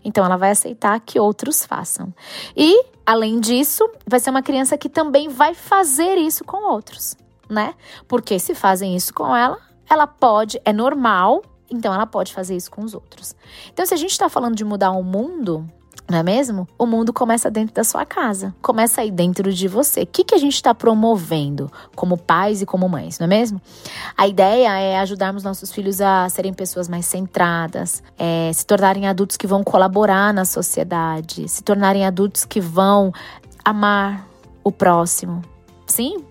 Então 0.04 0.26
ela 0.26 0.38
vai 0.38 0.52
aceitar 0.52 1.00
que 1.00 1.20
outros 1.20 1.66
façam. 1.66 2.14
E, 2.56 2.86
além 3.06 3.40
disso, 3.40 3.88
vai 4.08 4.20
ser 4.20 4.30
uma 4.30 4.42
criança 4.42 4.78
que 4.78 4.90
também 4.90 5.30
vai 5.30 5.54
fazer 5.54 6.18
isso 6.18 6.44
com 6.44 6.72
outros, 6.72 7.16
né? 7.50 7.74
Porque 8.08 8.40
se 8.40 8.56
fazem 8.56 8.96
isso 8.96 9.14
com 9.14 9.36
ela, 9.36 9.60
ela 9.90 10.08
pode, 10.08 10.60
é 10.64 10.72
normal, 10.72 11.44
então 11.70 11.94
ela 11.94 12.06
pode 12.06 12.34
fazer 12.34 12.56
isso 12.56 12.72
com 12.72 12.84
os 12.84 12.94
outros. 12.94 13.36
Então, 13.72 13.86
se 13.86 13.94
a 13.94 13.98
gente 13.98 14.12
está 14.12 14.30
falando 14.30 14.56
de 14.56 14.64
mudar 14.64 14.92
o 14.92 15.04
mundo, 15.04 15.68
não 16.12 16.20
é 16.20 16.24
mesmo? 16.24 16.68
O 16.78 16.86
mundo 16.86 17.12
começa 17.12 17.50
dentro 17.50 17.74
da 17.74 17.84
sua 17.84 18.06
casa, 18.06 18.54
começa 18.62 19.02
aí 19.02 19.10
dentro 19.10 19.52
de 19.52 19.68
você. 19.68 20.02
O 20.02 20.08
que, 20.08 20.24
que 20.24 20.36
a 20.36 20.38
gente 20.38 20.54
está 20.54 20.76
promovendo 20.76 21.72
como 21.96 22.18
pais 22.18 22.62
e 22.62 22.66
como 22.66 22.88
mães, 22.88 23.18
não 23.18 23.26
é 23.26 23.28
mesmo? 23.28 23.62
A 24.18 24.28
ideia 24.28 24.78
é 24.80 25.00
ajudarmos 25.00 25.44
nossos 25.44 25.72
filhos 25.72 26.02
a 26.02 26.28
serem 26.30 26.54
pessoas 26.54 26.88
mais 26.88 27.06
centradas, 27.06 28.04
é, 28.20 28.52
se 28.54 28.66
tornarem 28.66 29.08
adultos 29.08 29.38
que 29.38 29.48
vão 29.48 29.64
colaborar 29.64 30.34
na 30.34 30.46
sociedade, 30.46 31.48
se 31.48 31.64
tornarem 31.64 32.06
adultos 32.06 32.46
que 32.46 32.60
vão 32.60 33.12
amar 33.64 34.28
o 34.64 34.72
próximo. 34.72 35.42
Sim? 35.88 36.24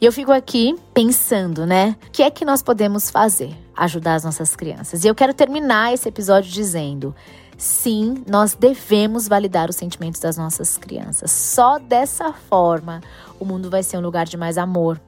E 0.00 0.04
eu 0.04 0.12
fico 0.12 0.30
aqui 0.30 0.76
pensando, 0.92 1.66
né? 1.66 1.96
O 2.06 2.10
que 2.10 2.22
é 2.22 2.30
que 2.30 2.44
nós 2.44 2.62
podemos 2.62 3.10
fazer? 3.10 3.56
Ajudar 3.76 4.14
as 4.14 4.24
nossas 4.24 4.54
crianças. 4.54 5.04
E 5.04 5.08
eu 5.08 5.14
quero 5.14 5.32
terminar 5.32 5.94
esse 5.94 6.08
episódio 6.08 6.50
dizendo: 6.50 7.14
Sim, 7.60 8.24
nós 8.26 8.54
devemos 8.54 9.28
validar 9.28 9.68
os 9.68 9.76
sentimentos 9.76 10.18
das 10.18 10.38
nossas 10.38 10.78
crianças. 10.78 11.30
Só 11.30 11.78
dessa 11.78 12.32
forma 12.32 13.02
o 13.38 13.44
mundo 13.44 13.68
vai 13.68 13.82
ser 13.82 13.98
um 13.98 14.00
lugar 14.00 14.24
de 14.24 14.38
mais 14.38 14.56
amor. 14.56 14.98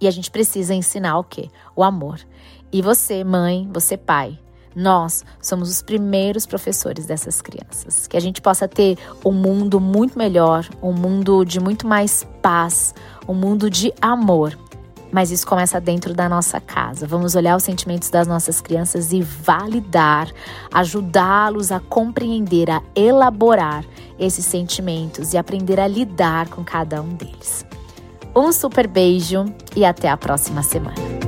E 0.00 0.06
a 0.06 0.10
gente 0.12 0.30
precisa 0.30 0.72
ensinar 0.72 1.18
o 1.18 1.24
quê? 1.24 1.50
O 1.74 1.82
amor. 1.82 2.20
E 2.70 2.80
você, 2.80 3.24
mãe, 3.24 3.68
você, 3.72 3.96
pai, 3.96 4.38
nós 4.76 5.24
somos 5.42 5.68
os 5.68 5.82
primeiros 5.82 6.46
professores 6.46 7.04
dessas 7.04 7.42
crianças. 7.42 8.06
Que 8.06 8.16
a 8.16 8.20
gente 8.20 8.40
possa 8.40 8.68
ter 8.68 8.96
um 9.24 9.32
mundo 9.32 9.80
muito 9.80 10.16
melhor, 10.16 10.68
um 10.80 10.92
mundo 10.92 11.44
de 11.44 11.58
muito 11.58 11.84
mais 11.84 12.24
paz, 12.40 12.94
um 13.26 13.34
mundo 13.34 13.68
de 13.68 13.92
amor 14.00 14.56
mas 15.12 15.30
isso 15.30 15.46
começa 15.46 15.80
dentro 15.80 16.14
da 16.14 16.28
nossa 16.28 16.60
casa. 16.60 17.06
Vamos 17.06 17.34
olhar 17.34 17.56
os 17.56 17.62
sentimentos 17.62 18.10
das 18.10 18.26
nossas 18.26 18.60
crianças 18.60 19.12
e 19.12 19.22
validar, 19.22 20.28
ajudá-los 20.72 21.72
a 21.72 21.80
compreender, 21.80 22.70
a 22.70 22.82
elaborar 22.94 23.84
esses 24.18 24.44
sentimentos 24.44 25.32
e 25.32 25.38
aprender 25.38 25.80
a 25.80 25.86
lidar 25.86 26.48
com 26.48 26.64
cada 26.64 27.00
um 27.00 27.14
deles. 27.14 27.64
Um 28.34 28.52
super 28.52 28.86
beijo 28.86 29.44
e 29.74 29.84
até 29.84 30.08
a 30.08 30.16
próxima 30.16 30.62
semana. 30.62 31.27